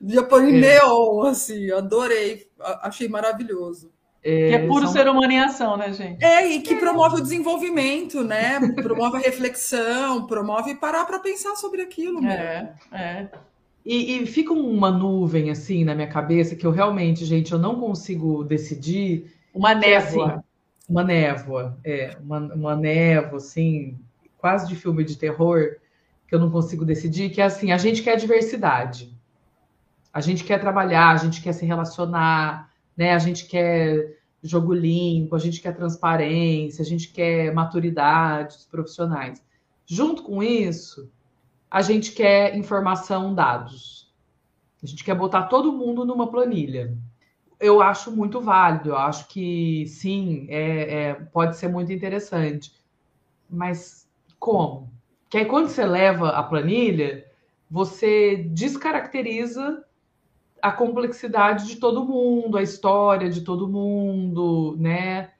ia 0.00 0.22
pôr 0.22 0.44
em 0.44 0.56
é. 0.56 0.60
neon, 0.60 1.26
assim, 1.26 1.70
adorei, 1.70 2.48
achei 2.80 3.06
maravilhoso. 3.06 3.92
É, 4.28 4.48
que 4.48 4.54
é 4.56 4.66
puro 4.66 4.84
são... 4.84 4.92
ser 4.92 5.08
humano 5.08 5.32
em 5.32 5.40
ação, 5.40 5.76
né, 5.78 5.90
gente? 5.92 6.22
É, 6.22 6.46
e 6.46 6.60
que 6.60 6.76
promove 6.76 7.16
o 7.16 7.22
desenvolvimento, 7.22 8.22
né? 8.22 8.60
Promove 8.82 9.16
a 9.16 9.20
reflexão, 9.20 10.26
promove 10.26 10.74
parar 10.74 11.06
para 11.06 11.18
pensar 11.18 11.56
sobre 11.56 11.80
aquilo. 11.80 12.24
É, 12.26 12.74
é. 12.92 13.28
E, 13.86 14.18
e, 14.18 14.26
fica 14.26 14.52
uma 14.52 14.90
nuvem 14.90 15.50
assim 15.50 15.82
na 15.82 15.94
minha 15.94 16.08
cabeça 16.08 16.54
que 16.54 16.66
eu 16.66 16.70
realmente, 16.70 17.24
gente, 17.24 17.52
eu 17.52 17.58
não 17.58 17.80
consigo 17.80 18.44
decidir 18.44 19.32
uma 19.54 19.74
névoa. 19.74 20.26
Assim, 20.26 20.42
uma 20.86 21.04
névoa, 21.04 21.78
é, 21.82 22.16
uma, 22.22 22.38
uma 22.38 22.76
névoa, 22.76 23.38
assim, 23.38 23.98
quase 24.36 24.68
de 24.68 24.74
filme 24.74 25.04
de 25.04 25.16
terror, 25.16 25.76
que 26.26 26.34
eu 26.34 26.38
não 26.38 26.50
consigo 26.50 26.84
decidir, 26.84 27.30
que 27.30 27.40
é 27.40 27.44
assim, 27.44 27.72
a 27.72 27.78
gente 27.78 28.02
quer 28.02 28.16
diversidade. 28.16 29.10
A 30.12 30.20
gente 30.20 30.44
quer 30.44 30.60
trabalhar, 30.60 31.10
a 31.10 31.16
gente 31.16 31.40
quer 31.40 31.52
se 31.52 31.64
relacionar, 31.64 32.70
né? 32.96 33.14
A 33.14 33.18
gente 33.18 33.46
quer 33.46 34.17
jogo 34.42 34.72
limpo, 34.72 35.34
a 35.34 35.38
gente 35.38 35.60
quer 35.60 35.74
transparência, 35.74 36.82
a 36.82 36.86
gente 36.86 37.08
quer 37.08 37.52
maturidade 37.52 38.56
dos 38.56 38.66
profissionais. 38.66 39.42
Junto 39.86 40.22
com 40.22 40.42
isso, 40.42 41.10
a 41.70 41.82
gente 41.82 42.12
quer 42.12 42.56
informação, 42.56 43.34
dados. 43.34 44.12
A 44.82 44.86
gente 44.86 45.02
quer 45.02 45.14
botar 45.14 45.44
todo 45.44 45.72
mundo 45.72 46.04
numa 46.04 46.30
planilha 46.30 46.96
eu 47.60 47.82
acho 47.82 48.14
muito 48.14 48.40
válido, 48.40 48.90
eu 48.90 48.96
acho 48.96 49.26
que 49.28 49.86
sim, 49.88 50.46
é, 50.48 51.08
é, 51.08 51.14
pode 51.14 51.56
ser 51.56 51.68
muito 51.68 51.92
interessante. 51.92 52.72
Mas 53.50 54.08
como? 54.38 54.90
Que 55.28 55.38
aí 55.38 55.44
quando 55.44 55.68
você 55.68 55.84
leva 55.84 56.30
a 56.30 56.42
planilha, 56.42 57.26
você 57.70 58.36
descaracteriza 58.36 59.84
a 60.62 60.72
complexidade 60.72 61.66
de 61.66 61.76
todo 61.76 62.04
mundo, 62.04 62.56
a 62.56 62.62
história 62.62 63.30
de 63.30 63.42
todo 63.42 63.68
mundo, 63.68 64.76
né? 64.78 65.30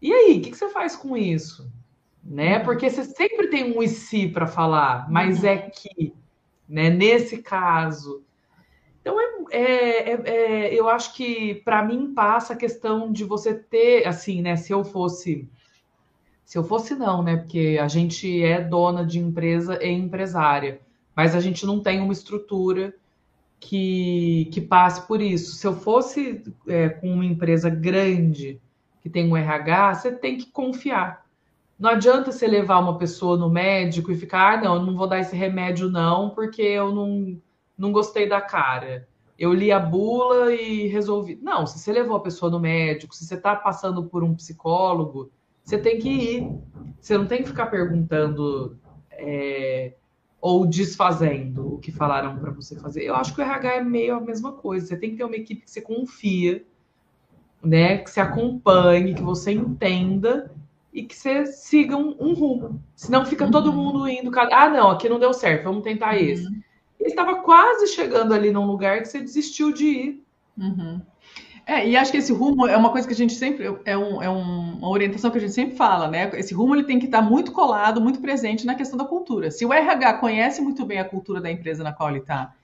E 0.00 0.12
aí, 0.12 0.38
o 0.38 0.42
que, 0.42 0.50
que, 0.50 0.56
você 0.56 0.68
faz 0.68 0.94
com 0.96 1.16
isso? 1.16 1.70
Né? 2.22 2.58
Uhum. 2.58 2.64
Porque 2.64 2.90
você 2.90 3.04
sempre 3.04 3.48
tem 3.48 3.76
um 3.76 3.82
e 3.82 3.88
se 3.88 4.28
para 4.28 4.46
falar, 4.46 5.10
mas 5.10 5.42
uhum. 5.42 5.48
é 5.48 5.58
que, 5.58 6.14
né, 6.68 6.90
nesse 6.90 7.38
caso, 7.38 8.24
então, 9.06 9.20
é, 9.20 9.60
é, 9.60 10.10
é, 10.10 10.20
é 10.26 10.74
eu 10.74 10.88
acho 10.88 11.14
que, 11.14 11.54
para 11.64 11.80
mim, 11.84 12.12
passa 12.12 12.54
a 12.54 12.56
questão 12.56 13.12
de 13.12 13.22
você 13.22 13.54
ter, 13.54 14.04
assim, 14.04 14.42
né? 14.42 14.56
Se 14.56 14.72
eu 14.72 14.82
fosse. 14.82 15.48
Se 16.44 16.58
eu 16.58 16.64
fosse, 16.64 16.96
não, 16.96 17.22
né? 17.22 17.36
Porque 17.36 17.78
a 17.80 17.86
gente 17.86 18.42
é 18.42 18.60
dona 18.60 19.06
de 19.06 19.20
empresa 19.20 19.78
e 19.80 19.92
empresária, 19.92 20.80
mas 21.14 21.36
a 21.36 21.40
gente 21.40 21.64
não 21.64 21.80
tem 21.80 22.00
uma 22.00 22.12
estrutura 22.12 22.94
que, 23.60 24.48
que 24.52 24.60
passe 24.60 25.06
por 25.06 25.20
isso. 25.20 25.52
Se 25.56 25.66
eu 25.66 25.74
fosse 25.74 26.42
é, 26.68 26.88
com 26.88 27.12
uma 27.12 27.24
empresa 27.24 27.68
grande 27.70 28.60
que 29.00 29.08
tem 29.08 29.30
um 29.30 29.36
RH, 29.36 29.94
você 29.94 30.12
tem 30.12 30.36
que 30.36 30.50
confiar. 30.50 31.26
Não 31.78 31.90
adianta 31.90 32.32
você 32.32 32.46
levar 32.46 32.78
uma 32.78 32.98
pessoa 32.98 33.36
no 33.36 33.50
médico 33.50 34.10
e 34.10 34.16
ficar, 34.16 34.54
ah, 34.54 34.62
não, 34.62 34.74
eu 34.76 34.82
não 34.82 34.96
vou 34.96 35.06
dar 35.06 35.20
esse 35.20 35.36
remédio, 35.36 35.90
não, 35.90 36.30
porque 36.30 36.62
eu 36.62 36.94
não 36.94 37.40
não 37.76 37.92
gostei 37.92 38.26
da 38.28 38.40
cara. 38.40 39.06
Eu 39.38 39.52
li 39.52 39.70
a 39.70 39.78
bula 39.78 40.54
e 40.54 40.86
resolvi. 40.86 41.38
Não, 41.42 41.66
se 41.66 41.78
você 41.78 41.92
levou 41.92 42.16
a 42.16 42.22
pessoa 42.22 42.50
no 42.50 42.58
médico, 42.58 43.14
se 43.14 43.26
você 43.26 43.34
está 43.34 43.54
passando 43.54 44.04
por 44.04 44.24
um 44.24 44.34
psicólogo, 44.34 45.30
você 45.62 45.76
tem 45.76 45.98
que 45.98 46.08
ir. 46.08 46.58
Você 46.98 47.18
não 47.18 47.26
tem 47.26 47.42
que 47.42 47.48
ficar 47.48 47.66
perguntando 47.66 48.78
é, 49.10 49.94
ou 50.46 50.66
desfazendo 50.66 51.74
o 51.74 51.78
que 51.78 51.90
falaram 51.90 52.38
para 52.38 52.50
você 52.50 52.76
fazer. 52.76 53.04
Eu 53.04 53.16
acho 53.16 53.34
que 53.34 53.40
o 53.40 53.44
RH 53.44 53.74
é 53.76 53.82
meio 53.82 54.14
a 54.14 54.20
mesma 54.20 54.52
coisa. 54.52 54.86
Você 54.86 54.96
tem 54.96 55.10
que 55.10 55.16
ter 55.16 55.24
uma 55.24 55.36
equipe 55.36 55.62
que 55.62 55.70
você 55.70 55.80
confia, 55.80 56.64
né? 57.62 57.98
Que 57.98 58.10
você 58.10 58.20
acompanhe, 58.20 59.14
que 59.14 59.22
você 59.22 59.52
entenda 59.52 60.50
e 60.92 61.02
que 61.02 61.16
você 61.16 61.46
siga 61.46 61.96
um, 61.96 62.16
um 62.20 62.32
rumo. 62.34 62.80
Senão 62.94 63.26
fica 63.26 63.50
todo 63.50 63.70
uhum. 63.70 63.76
mundo 63.76 64.08
indo. 64.08 64.30
Ah, 64.52 64.68
não, 64.68 64.90
aqui 64.90 65.08
não 65.08 65.18
deu 65.18 65.32
certo, 65.32 65.64
vamos 65.64 65.82
tentar 65.82 66.16
esse. 66.16 66.46
Uhum 66.46 66.60
ele 66.98 67.10
estava 67.10 67.36
quase 67.42 67.86
chegando 67.88 68.32
ali 68.34 68.50
num 68.50 68.66
lugar 68.66 69.00
que 69.00 69.08
você 69.08 69.20
desistiu 69.20 69.72
de 69.72 69.86
ir. 69.86 70.24
Uhum. 70.58 71.00
É, 71.68 71.84
e 71.88 71.96
acho 71.96 72.12
que 72.12 72.18
esse 72.18 72.32
rumo 72.32 72.68
é 72.68 72.76
uma 72.76 72.90
coisa 72.90 73.08
que 73.08 73.12
a 73.12 73.16
gente 73.16 73.34
sempre 73.34 73.66
é, 73.84 73.98
um, 73.98 74.22
é 74.22 74.28
uma 74.28 74.88
orientação 74.88 75.32
que 75.32 75.38
a 75.38 75.40
gente 75.40 75.52
sempre 75.52 75.76
fala, 75.76 76.06
né? 76.06 76.30
Esse 76.34 76.54
rumo 76.54 76.76
ele 76.76 76.84
tem 76.84 77.00
que 77.00 77.06
estar 77.06 77.20
muito 77.20 77.50
colado, 77.50 78.00
muito 78.00 78.20
presente 78.20 78.64
na 78.64 78.76
questão 78.76 78.96
da 78.96 79.04
cultura. 79.04 79.50
Se 79.50 79.66
o 79.66 79.72
RH 79.72 80.14
conhece 80.14 80.62
muito 80.62 80.86
bem 80.86 81.00
a 81.00 81.04
cultura 81.04 81.40
da 81.40 81.50
empresa 81.50 81.82
na 81.82 81.92
qual 81.92 82.10
ele 82.10 82.20
está, 82.20 82.54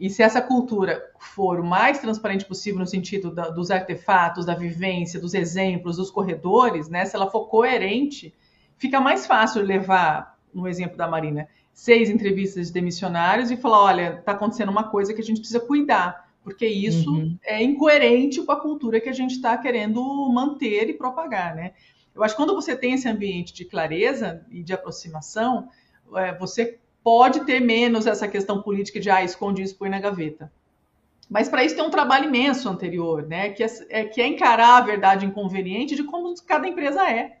e 0.00 0.08
se 0.08 0.22
essa 0.22 0.40
cultura 0.40 1.02
for 1.18 1.60
o 1.60 1.64
mais 1.64 1.98
transparente 1.98 2.46
possível 2.46 2.80
no 2.80 2.86
sentido 2.86 3.30
da, 3.30 3.50
dos 3.50 3.70
artefatos, 3.70 4.46
da 4.46 4.54
vivência, 4.54 5.20
dos 5.20 5.34
exemplos, 5.34 5.98
dos 5.98 6.10
corredores, 6.10 6.88
né? 6.88 7.04
Se 7.04 7.14
ela 7.14 7.30
for 7.30 7.48
coerente, 7.48 8.34
fica 8.78 8.98
mais 9.00 9.26
fácil 9.26 9.62
levar, 9.62 10.38
no 10.54 10.66
exemplo 10.66 10.96
da 10.96 11.06
Marina, 11.06 11.46
seis 11.74 12.08
entrevistas 12.08 12.68
de 12.68 12.72
demissionários 12.72 13.50
e 13.50 13.56
falar: 13.56 13.84
olha, 13.84 14.16
está 14.18 14.32
acontecendo 14.32 14.70
uma 14.70 14.84
coisa 14.84 15.12
que 15.12 15.20
a 15.20 15.24
gente 15.24 15.40
precisa 15.40 15.60
cuidar, 15.60 16.25
porque 16.46 16.64
isso 16.64 17.10
uhum. 17.12 17.36
é 17.42 17.60
incoerente 17.60 18.40
com 18.40 18.52
a 18.52 18.60
cultura 18.60 19.00
que 19.00 19.08
a 19.08 19.12
gente 19.12 19.32
está 19.32 19.58
querendo 19.58 20.00
manter 20.32 20.88
e 20.88 20.94
propagar, 20.94 21.56
né? 21.56 21.72
Eu 22.14 22.22
acho 22.22 22.36
que 22.36 22.40
quando 22.40 22.54
você 22.54 22.76
tem 22.76 22.92
esse 22.92 23.08
ambiente 23.08 23.52
de 23.52 23.64
clareza 23.64 24.46
e 24.48 24.62
de 24.62 24.72
aproximação, 24.72 25.68
é, 26.14 26.32
você 26.38 26.78
pode 27.02 27.44
ter 27.44 27.58
menos 27.58 28.06
essa 28.06 28.28
questão 28.28 28.62
política 28.62 29.00
de 29.00 29.10
ah, 29.10 29.24
esconde 29.24 29.60
isso, 29.60 29.74
põe 29.74 29.88
na 29.88 29.98
gaveta. 29.98 30.52
Mas 31.28 31.48
para 31.48 31.64
isso 31.64 31.74
tem 31.74 31.84
um 31.84 31.90
trabalho 31.90 32.26
imenso 32.26 32.68
anterior, 32.68 33.26
né? 33.26 33.50
Que 33.50 33.64
é, 33.64 33.66
é, 33.88 34.04
que 34.04 34.20
é 34.20 34.28
encarar 34.28 34.76
a 34.76 34.82
verdade 34.82 35.26
inconveniente 35.26 35.96
de 35.96 36.04
como 36.04 36.32
cada 36.46 36.68
empresa 36.68 37.10
é. 37.10 37.40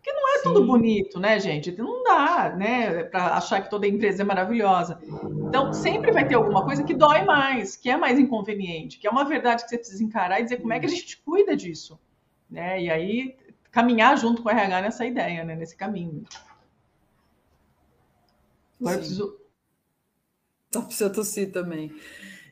Porque 0.00 0.12
não 0.14 0.28
é 0.30 0.38
Sim. 0.38 0.42
tudo 0.44 0.64
bonito, 0.64 1.20
né, 1.20 1.38
gente? 1.38 1.70
Não 1.72 2.02
dá, 2.02 2.56
né, 2.56 3.04
para 3.04 3.34
achar 3.34 3.60
que 3.60 3.68
toda 3.68 3.86
empresa 3.86 4.22
é 4.22 4.24
maravilhosa. 4.24 4.98
Então, 5.46 5.74
sempre 5.74 6.10
vai 6.10 6.26
ter 6.26 6.36
alguma 6.36 6.64
coisa 6.64 6.82
que 6.82 6.94
dói 6.94 7.22
mais, 7.22 7.76
que 7.76 7.90
é 7.90 7.98
mais 7.98 8.18
inconveniente, 8.18 8.98
que 8.98 9.06
é 9.06 9.10
uma 9.10 9.24
verdade 9.24 9.62
que 9.62 9.68
você 9.68 9.76
precisa 9.76 10.02
encarar 10.02 10.40
e 10.40 10.44
dizer 10.44 10.56
como 10.56 10.72
é 10.72 10.80
que 10.80 10.86
a 10.86 10.88
gente 10.88 11.18
cuida 11.18 11.54
disso, 11.54 12.00
né? 12.50 12.82
E 12.82 12.90
aí 12.90 13.36
caminhar 13.70 14.16
junto 14.16 14.42
com 14.42 14.48
o 14.48 14.52
RH 14.52 14.80
nessa 14.80 15.04
ideia, 15.04 15.44
né, 15.44 15.54
nesse 15.54 15.76
caminho. 15.76 16.24
Agora 18.80 18.94
eu 18.94 18.98
preciso. 18.98 19.40
Precisa 20.70 21.10
tossir 21.10 21.52
também. 21.52 21.92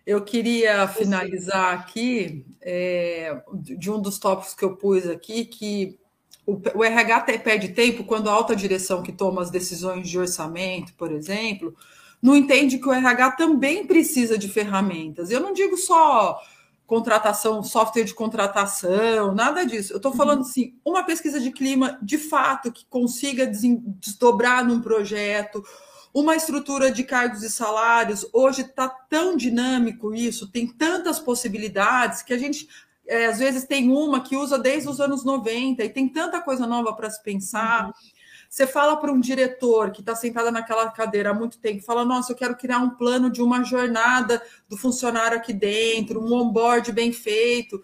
Eu 0.05 0.23
queria 0.23 0.87
finalizar 0.87 1.73
aqui 1.73 2.45
é, 2.61 3.43
de 3.55 3.91
um 3.91 4.01
dos 4.01 4.19
tópicos 4.19 4.55
que 4.55 4.65
eu 4.65 4.77
pus 4.77 5.07
aqui, 5.07 5.45
que 5.45 5.99
o, 6.49 6.59
o 6.77 6.83
RH 6.83 7.21
perde 7.45 7.69
tempo 7.69 8.05
quando 8.05 8.31
a 8.31 8.33
alta 8.33 8.57
direção 8.57 9.03
que 9.03 9.13
toma 9.13 9.43
as 9.43 9.51
decisões 9.51 10.09
de 10.09 10.19
orçamento, 10.19 10.95
por 10.95 11.13
exemplo, 11.13 11.77
não 12.23 12.35
entende 12.35 12.79
que 12.79 12.89
o 12.89 12.93
RH 12.93 13.33
também 13.33 13.87
precisa 13.87 14.39
de 14.39 14.49
ferramentas. 14.49 15.31
Eu 15.31 15.41
não 15.41 15.53
digo 15.53 15.77
só 15.77 16.41
contratação, 16.87 17.63
software 17.63 18.05
de 18.05 18.15
contratação, 18.15 19.35
nada 19.35 19.63
disso. 19.67 19.93
Eu 19.93 19.99
estou 19.99 20.15
falando 20.15 20.41
assim, 20.41 20.75
uma 20.83 21.03
pesquisa 21.03 21.39
de 21.39 21.51
clima 21.51 21.99
de 22.01 22.17
fato 22.17 22.73
que 22.73 22.87
consiga 22.87 23.47
desdobrar 23.47 24.67
num 24.67 24.81
projeto, 24.81 25.63
uma 26.15 26.35
estrutura 26.35 26.91
de 26.91 27.05
cargos 27.05 27.43
e 27.43 27.51
salários. 27.51 28.27
Hoje 28.33 28.63
está 28.63 28.89
tão 28.89 29.37
dinâmico 29.37 30.15
isso, 30.15 30.51
tem 30.51 30.67
tantas 30.67 31.19
possibilidades 31.19 32.23
que 32.23 32.33
a 32.33 32.39
gente 32.39 32.67
é, 33.09 33.27
às 33.27 33.39
vezes 33.39 33.65
tem 33.65 33.91
uma 33.91 34.21
que 34.21 34.37
usa 34.37 34.59
desde 34.59 34.89
os 34.89 35.01
anos 35.01 35.25
90 35.25 35.83
e 35.83 35.89
tem 35.89 36.09
tanta 36.09 36.41
coisa 36.41 36.67
nova 36.67 36.93
para 36.95 37.11
se 37.11 37.23
pensar. 37.23 37.87
Uhum. 37.87 37.93
Você 38.49 38.67
fala 38.67 38.97
para 38.97 39.13
um 39.13 39.21
diretor 39.21 39.91
que 39.91 40.01
está 40.01 40.15
sentado 40.15 40.51
naquela 40.51 40.91
cadeira 40.91 41.31
há 41.31 41.35
muito 41.35 41.59
tempo, 41.59 41.83
fala: 41.83 42.05
Nossa, 42.05 42.33
eu 42.33 42.37
quero 42.37 42.57
criar 42.57 42.79
um 42.79 42.91
plano 42.91 43.31
de 43.31 43.43
uma 43.43 43.63
jornada 43.63 44.43
do 44.69 44.77
funcionário 44.77 45.37
aqui 45.37 45.53
dentro, 45.53 46.23
um 46.23 46.33
onboard 46.33 46.93
bem 46.93 47.13
feito. 47.13 47.83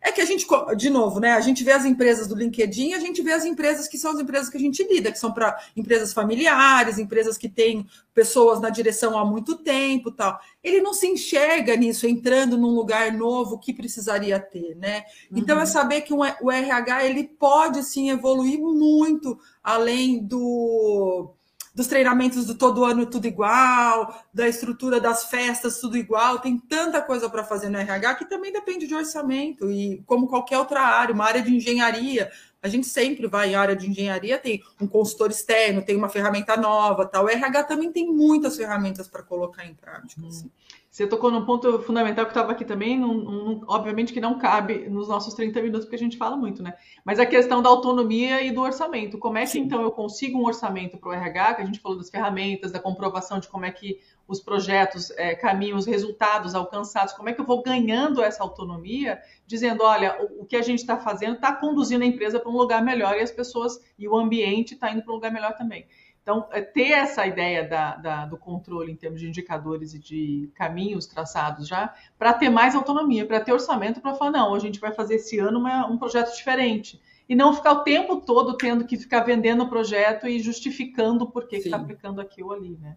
É 0.00 0.12
que 0.12 0.20
a 0.20 0.24
gente, 0.24 0.46
de 0.76 0.90
novo, 0.90 1.20
né? 1.20 1.32
A 1.32 1.40
gente 1.40 1.62
vê 1.62 1.72
as 1.72 1.84
empresas 1.84 2.26
do 2.26 2.34
LinkedIn, 2.34 2.94
a 2.94 3.00
gente 3.00 3.20
vê 3.22 3.32
as 3.32 3.44
empresas 3.44 3.86
que 3.86 3.98
são 3.98 4.12
as 4.12 4.18
empresas 4.18 4.48
que 4.48 4.56
a 4.56 4.60
gente 4.60 4.82
lida, 4.82 5.12
que 5.12 5.18
são 5.18 5.32
para 5.32 5.56
empresas 5.76 6.12
familiares, 6.12 6.98
empresas 6.98 7.36
que 7.36 7.48
têm 7.48 7.86
pessoas 8.14 8.60
na 8.60 8.70
direção 8.70 9.18
há 9.18 9.24
muito 9.24 9.56
tempo, 9.56 10.10
tal. 10.10 10.38
Ele 10.62 10.80
não 10.80 10.92
se 10.94 11.06
enxerga 11.06 11.76
nisso, 11.76 12.06
entrando 12.06 12.56
num 12.56 12.74
lugar 12.74 13.12
novo 13.12 13.58
que 13.58 13.72
precisaria 13.72 14.40
ter, 14.40 14.74
né? 14.76 15.04
Então 15.30 15.56
é 15.58 15.60
uhum. 15.60 15.66
saber 15.66 16.00
que 16.02 16.12
o 16.14 16.50
RH 16.50 17.04
ele 17.04 17.24
pode 17.24 17.82
sim 17.84 18.10
evoluir 18.10 18.58
muito 18.58 19.38
além 19.62 20.18
do 20.24 21.34
dos 21.78 21.86
treinamentos 21.86 22.44
do 22.44 22.56
todo 22.56 22.84
ano 22.84 23.06
tudo 23.06 23.28
igual, 23.28 24.12
da 24.34 24.48
estrutura 24.48 25.00
das 25.00 25.26
festas 25.26 25.78
tudo 25.78 25.96
igual, 25.96 26.40
tem 26.40 26.58
tanta 26.58 27.00
coisa 27.00 27.30
para 27.30 27.44
fazer 27.44 27.68
no 27.68 27.78
RH 27.78 28.16
que 28.16 28.28
também 28.28 28.52
depende 28.52 28.84
de 28.84 28.96
orçamento 28.96 29.70
e 29.70 30.02
como 30.04 30.26
qualquer 30.26 30.58
outra 30.58 30.80
área, 30.80 31.14
uma 31.14 31.24
área 31.24 31.40
de 31.40 31.54
engenharia, 31.54 32.32
a 32.60 32.66
gente 32.66 32.88
sempre 32.88 33.28
vai 33.28 33.50
em 33.50 33.54
área 33.54 33.76
de 33.76 33.88
engenharia, 33.88 34.36
tem 34.38 34.60
um 34.80 34.88
consultor 34.88 35.30
externo, 35.30 35.80
tem 35.80 35.94
uma 35.94 36.08
ferramenta 36.08 36.56
nova, 36.56 37.06
tal. 37.06 37.26
O 37.26 37.28
RH 37.28 37.62
também 37.62 37.92
tem 37.92 38.12
muitas 38.12 38.56
ferramentas 38.56 39.06
para 39.06 39.22
colocar 39.22 39.64
em 39.64 39.74
prática. 39.74 40.20
Hum. 40.20 40.26
Assim. 40.26 40.50
Você 40.90 41.06
tocou 41.06 41.30
num 41.30 41.44
ponto 41.44 41.80
fundamental 41.82 42.24
que 42.24 42.30
estava 42.30 42.52
aqui 42.52 42.64
também, 42.64 42.98
num, 42.98 43.12
num, 43.12 43.60
obviamente 43.68 44.10
que 44.12 44.20
não 44.20 44.38
cabe 44.38 44.88
nos 44.88 45.06
nossos 45.06 45.34
30 45.34 45.60
minutos, 45.60 45.84
porque 45.84 45.96
a 45.96 45.98
gente 45.98 46.16
fala 46.16 46.34
muito, 46.34 46.62
né? 46.62 46.74
Mas 47.04 47.20
a 47.20 47.26
questão 47.26 47.60
da 47.60 47.68
autonomia 47.68 48.42
e 48.42 48.50
do 48.50 48.62
orçamento. 48.62 49.18
Como 49.18 49.36
é 49.36 49.42
que 49.42 49.48
Sim. 49.48 49.60
então 49.60 49.82
eu 49.82 49.92
consigo 49.92 50.38
um 50.38 50.46
orçamento 50.46 50.96
para 50.96 51.10
o 51.10 51.12
RH, 51.12 51.54
que 51.54 51.62
a 51.62 51.64
gente 51.66 51.80
falou 51.80 51.98
das 51.98 52.08
ferramentas, 52.08 52.72
da 52.72 52.80
comprovação 52.80 53.38
de 53.38 53.48
como 53.48 53.66
é 53.66 53.70
que 53.70 54.00
os 54.26 54.40
projetos 54.40 55.10
é, 55.12 55.34
caminham, 55.34 55.76
os 55.76 55.86
resultados 55.86 56.54
alcançados, 56.54 57.12
como 57.12 57.28
é 57.28 57.34
que 57.34 57.40
eu 57.40 57.46
vou 57.46 57.62
ganhando 57.62 58.22
essa 58.22 58.42
autonomia, 58.42 59.20
dizendo, 59.46 59.82
olha, 59.82 60.16
o, 60.22 60.42
o 60.42 60.46
que 60.46 60.56
a 60.56 60.62
gente 60.62 60.80
está 60.80 60.96
fazendo 60.96 61.34
está 61.34 61.54
conduzindo 61.54 62.02
a 62.02 62.06
empresa 62.06 62.40
para 62.40 62.50
um 62.50 62.56
lugar 62.56 62.82
melhor 62.82 63.14
e 63.14 63.20
as 63.20 63.30
pessoas 63.30 63.78
e 63.98 64.08
o 64.08 64.16
ambiente 64.16 64.72
está 64.72 64.90
indo 64.90 65.02
para 65.02 65.12
um 65.12 65.16
lugar 65.16 65.30
melhor 65.30 65.54
também. 65.54 65.86
Então, 66.28 66.46
é 66.52 66.60
ter 66.60 66.90
essa 66.90 67.26
ideia 67.26 67.66
da, 67.66 67.96
da, 67.96 68.26
do 68.26 68.36
controle 68.36 68.92
em 68.92 68.94
termos 68.94 69.18
de 69.18 69.26
indicadores 69.26 69.94
e 69.94 69.98
de 69.98 70.50
caminhos 70.54 71.06
traçados 71.06 71.66
já, 71.66 71.94
para 72.18 72.34
ter 72.34 72.50
mais 72.50 72.74
autonomia, 72.74 73.24
para 73.24 73.40
ter 73.40 73.50
orçamento, 73.50 74.02
para 74.02 74.12
falar, 74.12 74.32
não, 74.32 74.54
a 74.54 74.58
gente 74.58 74.78
vai 74.78 74.92
fazer 74.92 75.14
esse 75.14 75.38
ano 75.38 75.58
uma, 75.58 75.86
um 75.86 75.96
projeto 75.96 76.36
diferente. 76.36 77.00
E 77.26 77.34
não 77.34 77.54
ficar 77.54 77.72
o 77.72 77.82
tempo 77.82 78.20
todo 78.20 78.58
tendo 78.58 78.84
que 78.84 78.98
ficar 78.98 79.20
vendendo 79.20 79.64
o 79.64 79.70
projeto 79.70 80.28
e 80.28 80.38
justificando 80.38 81.26
por 81.26 81.48
que 81.48 81.56
está 81.56 81.78
aplicando 81.78 82.20
aquilo 82.20 82.52
ali, 82.52 82.76
né? 82.78 82.94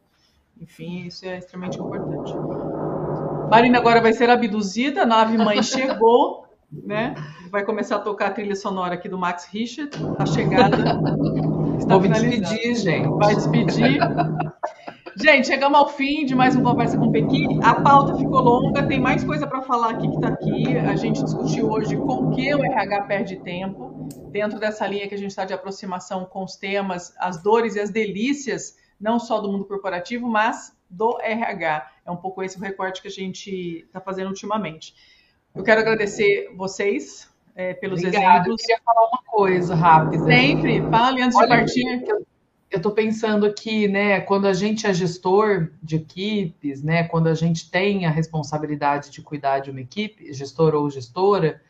Enfim, 0.59 1.05
isso 1.05 1.25
é 1.25 1.37
extremamente 1.37 1.79
importante. 1.79 2.33
Marina 3.49 3.77
agora 3.77 4.01
vai 4.01 4.11
ser 4.11 4.29
abduzida, 4.29 5.03
a 5.03 5.05
nave 5.05 5.37
mãe 5.37 5.63
chegou, 5.63 6.47
né? 6.71 7.15
Vai 7.49 7.65
começar 7.65 7.97
a 7.97 7.99
tocar 7.99 8.27
a 8.27 8.31
trilha 8.31 8.55
sonora 8.55 8.95
aqui 8.95 9.09
do 9.09 9.17
Max 9.17 9.45
Richard, 9.45 9.91
a 10.17 10.25
chegada. 10.25 10.77
Vou 11.87 11.99
me 11.99 12.09
despedir, 12.09 12.75
gente. 12.75 13.09
Vai 13.09 13.35
despedir. 13.35 13.99
Gente, 15.17 15.47
chegamos 15.47 15.77
ao 15.77 15.89
fim 15.89 16.25
de 16.25 16.33
mais 16.33 16.55
uma 16.55 16.71
conversa 16.71 16.97
com 16.97 17.07
o 17.07 17.11
Pequi. 17.11 17.45
A 17.61 17.75
pauta 17.81 18.15
ficou 18.15 18.39
longa, 18.39 18.87
tem 18.87 18.99
mais 18.99 19.23
coisa 19.23 19.45
para 19.45 19.61
falar 19.61 19.91
aqui 19.91 20.07
que 20.07 20.15
está 20.15 20.29
aqui. 20.29 20.77
A 20.77 20.95
gente 20.95 21.21
discutiu 21.21 21.69
hoje 21.69 21.97
com 21.97 22.31
que 22.31 22.55
o 22.55 22.63
RH 22.63 23.01
perde 23.03 23.35
tempo, 23.37 24.07
dentro 24.31 24.57
dessa 24.57 24.87
linha 24.87 25.07
que 25.07 25.15
a 25.15 25.17
gente 25.17 25.31
está 25.31 25.43
de 25.43 25.53
aproximação 25.53 26.25
com 26.25 26.43
os 26.43 26.55
temas, 26.55 27.13
as 27.19 27.43
dores 27.43 27.75
e 27.75 27.81
as 27.81 27.89
delícias, 27.89 28.77
não 28.99 29.19
só 29.19 29.41
do 29.41 29.51
mundo 29.51 29.65
corporativo, 29.65 30.27
mas 30.27 30.75
do 30.89 31.19
RH. 31.21 31.91
É 32.05 32.11
um 32.11 32.17
pouco 32.17 32.41
esse 32.41 32.57
o 32.57 32.61
recorte 32.61 33.01
que 33.01 33.07
a 33.09 33.11
gente 33.11 33.83
está 33.85 33.99
fazendo 33.99 34.27
ultimamente. 34.27 34.95
Eu 35.53 35.63
quero 35.63 35.81
agradecer 35.81 36.51
vocês 36.55 37.29
é, 37.55 37.73
pelos 37.73 37.99
Obrigada. 37.99 38.25
exemplos. 38.25 38.61
Eu 38.61 38.67
queria 38.67 38.81
falar 38.83 39.07
uma 39.07 39.23
coisa 39.25 39.75
rápida. 39.75 40.23
Sempre, 40.25 40.81
fale 40.89 41.21
antes 41.21 41.37
Olha, 41.37 41.47
de 41.47 41.55
partir. 41.55 42.03
Eu 42.69 42.77
estou 42.77 42.93
pensando 42.93 43.45
aqui, 43.45 43.85
né, 43.89 44.21
quando 44.21 44.47
a 44.47 44.53
gente 44.53 44.87
é 44.87 44.93
gestor 44.93 45.71
de 45.83 45.97
equipes, 45.97 46.81
né, 46.81 47.03
quando 47.03 47.27
a 47.27 47.33
gente 47.33 47.69
tem 47.69 48.05
a 48.05 48.09
responsabilidade 48.09 49.09
de 49.11 49.21
cuidar 49.21 49.59
de 49.59 49.69
uma 49.69 49.81
equipe, 49.81 50.31
gestor 50.31 50.73
ou 50.73 50.89
gestora, 50.89 51.61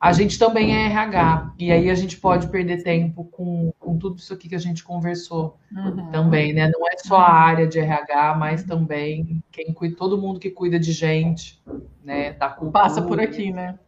a 0.00 0.12
gente 0.12 0.38
também 0.38 0.74
é 0.74 0.86
RH. 0.86 1.52
E 1.58 1.70
aí 1.70 1.90
a 1.90 1.94
gente 1.94 2.16
pode 2.16 2.48
perder 2.48 2.82
tempo 2.82 3.24
com, 3.24 3.70
com 3.78 3.98
tudo 3.98 4.16
isso 4.16 4.32
aqui 4.32 4.48
que 4.48 4.54
a 4.54 4.60
gente 4.60 4.82
conversou 4.82 5.58
uhum. 5.70 6.10
também, 6.10 6.54
né? 6.54 6.70
Não 6.70 6.88
é 6.88 6.96
só 6.96 7.18
a 7.18 7.30
área 7.30 7.66
de 7.66 7.78
RH, 7.78 8.34
mas 8.38 8.64
também 8.64 9.44
quem 9.52 9.74
cuida, 9.74 9.94
todo 9.94 10.16
mundo 10.16 10.40
que 10.40 10.50
cuida 10.50 10.80
de 10.80 10.90
gente, 10.90 11.62
né? 12.02 12.32
Da 12.32 12.48
cultura. 12.48 12.72
Passa 12.72 13.02
por 13.02 13.20
aqui, 13.20 13.52
né? 13.52 13.78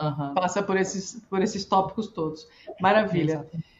Uhum. 0.00 0.34
Passa 0.34 0.62
por 0.62 0.76
esses, 0.76 1.20
por 1.28 1.42
esses 1.42 1.64
tópicos 1.64 2.06
todos. 2.06 2.46
Maravilha. 2.80 3.32
Exatamente. 3.32 3.70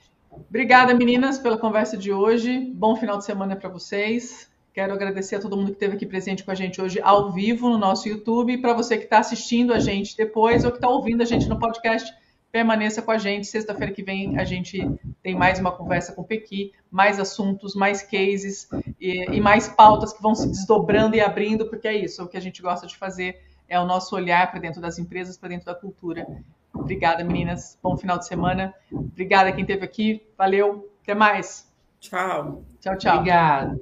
Obrigada, 0.49 0.95
meninas, 0.95 1.39
pela 1.39 1.57
conversa 1.57 1.97
de 1.97 2.13
hoje. 2.13 2.59
Bom 2.75 2.97
final 2.97 3.19
de 3.19 3.25
semana 3.25 3.55
para 3.55 3.69
vocês. 3.69 4.51
Quero 4.81 4.95
agradecer 4.95 5.37
a 5.37 5.41
todo 5.41 5.59
mundo 5.59 5.67
que 5.67 5.73
esteve 5.75 5.97
aqui 5.97 6.07
presente 6.07 6.43
com 6.43 6.51
a 6.51 6.55
gente 6.55 6.81
hoje 6.81 6.99
ao 7.03 7.31
vivo 7.31 7.69
no 7.69 7.77
nosso 7.77 8.09
YouTube. 8.09 8.55
E 8.55 8.57
para 8.57 8.73
você 8.73 8.97
que 8.97 9.05
está 9.05 9.19
assistindo 9.19 9.75
a 9.75 9.79
gente 9.79 10.17
depois 10.17 10.65
ou 10.65 10.71
que 10.71 10.79
está 10.79 10.89
ouvindo 10.89 11.21
a 11.21 11.27
gente 11.27 11.47
no 11.51 11.59
podcast, 11.59 12.11
permaneça 12.51 13.03
com 13.03 13.11
a 13.11 13.19
gente. 13.19 13.47
Sexta-feira 13.47 13.93
que 13.93 14.03
vem 14.03 14.39
a 14.39 14.45
gente 14.45 14.81
tem 15.23 15.35
mais 15.35 15.59
uma 15.59 15.71
conversa 15.71 16.15
com 16.15 16.23
o 16.23 16.25
Pequi, 16.25 16.73
mais 16.91 17.21
assuntos, 17.21 17.75
mais 17.75 18.01
cases 18.01 18.71
e, 18.99 19.27
e 19.31 19.39
mais 19.39 19.69
pautas 19.69 20.15
que 20.15 20.23
vão 20.23 20.35
se 20.35 20.49
desdobrando 20.49 21.15
e 21.15 21.21
abrindo, 21.21 21.69
porque 21.69 21.87
é 21.87 21.95
isso, 21.95 22.23
é 22.23 22.25
o 22.25 22.29
que 22.29 22.39
a 22.39 22.41
gente 22.41 22.63
gosta 22.63 22.87
de 22.87 22.97
fazer 22.97 23.39
é 23.69 23.79
o 23.79 23.85
nosso 23.85 24.17
olhar 24.17 24.51
para 24.51 24.61
dentro 24.61 24.81
das 24.81 24.99
empresas, 24.99 25.37
para 25.37 25.51
dentro 25.51 25.67
da 25.67 25.75
cultura. 25.75 26.27
Obrigada, 26.73 27.23
meninas. 27.23 27.79
Bom 27.83 27.99
final 27.99 28.17
de 28.17 28.27
semana. 28.27 28.75
Obrigada 28.91 29.53
quem 29.53 29.61
esteve 29.61 29.85
aqui. 29.85 30.27
Valeu. 30.39 30.91
Até 31.03 31.15
mais. 31.15 31.71
Tchau. 32.01 32.65
Tchau, 32.81 32.97
tchau. 32.97 33.19
Obrigada. 33.19 33.79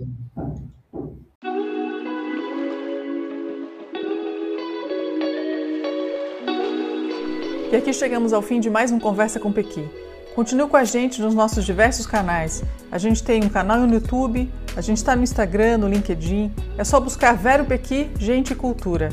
E 7.71 7.77
aqui 7.77 7.93
chegamos 7.93 8.33
ao 8.33 8.41
fim 8.41 8.61
de 8.61 8.71
mais 8.71 8.91
um 8.91 8.99
Conversa 8.99 9.39
com 9.39 9.53
Pequi. 9.53 9.87
Continue 10.35 10.69
com 10.69 10.77
a 10.79 10.85
gente 10.85 11.21
nos 11.21 11.35
nossos 11.35 11.67
diversos 11.67 12.07
canais. 12.07 12.65
A 12.91 12.97
gente 12.97 13.23
tem 13.23 13.45
um 13.45 13.49
canal 13.51 13.79
no 13.81 13.93
YouTube, 13.93 14.51
A 14.75 14.81
gente 14.81 14.97
está 14.97 15.15
no 15.15 15.23
Instagram, 15.23 15.77
no 15.77 15.87
LinkedIn. 15.87 16.51
É 16.79 16.85
só 16.85 16.99
buscar 16.99 17.37
Vero 17.37 17.67
Pequi, 17.67 18.11
Gente 18.19 18.53
e 18.53 18.57
Cultura. 18.57 19.11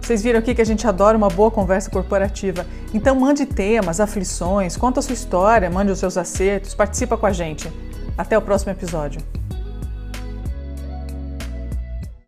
Vocês 0.00 0.22
viram 0.22 0.38
aqui 0.38 0.54
que 0.54 0.62
a 0.62 0.64
gente 0.64 0.86
adora 0.86 1.16
uma 1.16 1.28
boa 1.28 1.50
conversa 1.50 1.90
corporativa. 1.90 2.64
Então 2.94 3.16
mande 3.16 3.44
temas, 3.46 3.98
aflições, 3.98 4.76
conta 4.76 5.00
a 5.00 5.02
sua 5.02 5.14
história, 5.14 5.68
mande 5.68 5.90
os 5.90 5.98
seus 5.98 6.16
acertos, 6.16 6.74
participa 6.74 7.16
com 7.16 7.26
a 7.26 7.32
gente. 7.32 7.68
Até 8.16 8.38
o 8.38 8.42
próximo 8.42 8.70
episódio. 8.70 9.20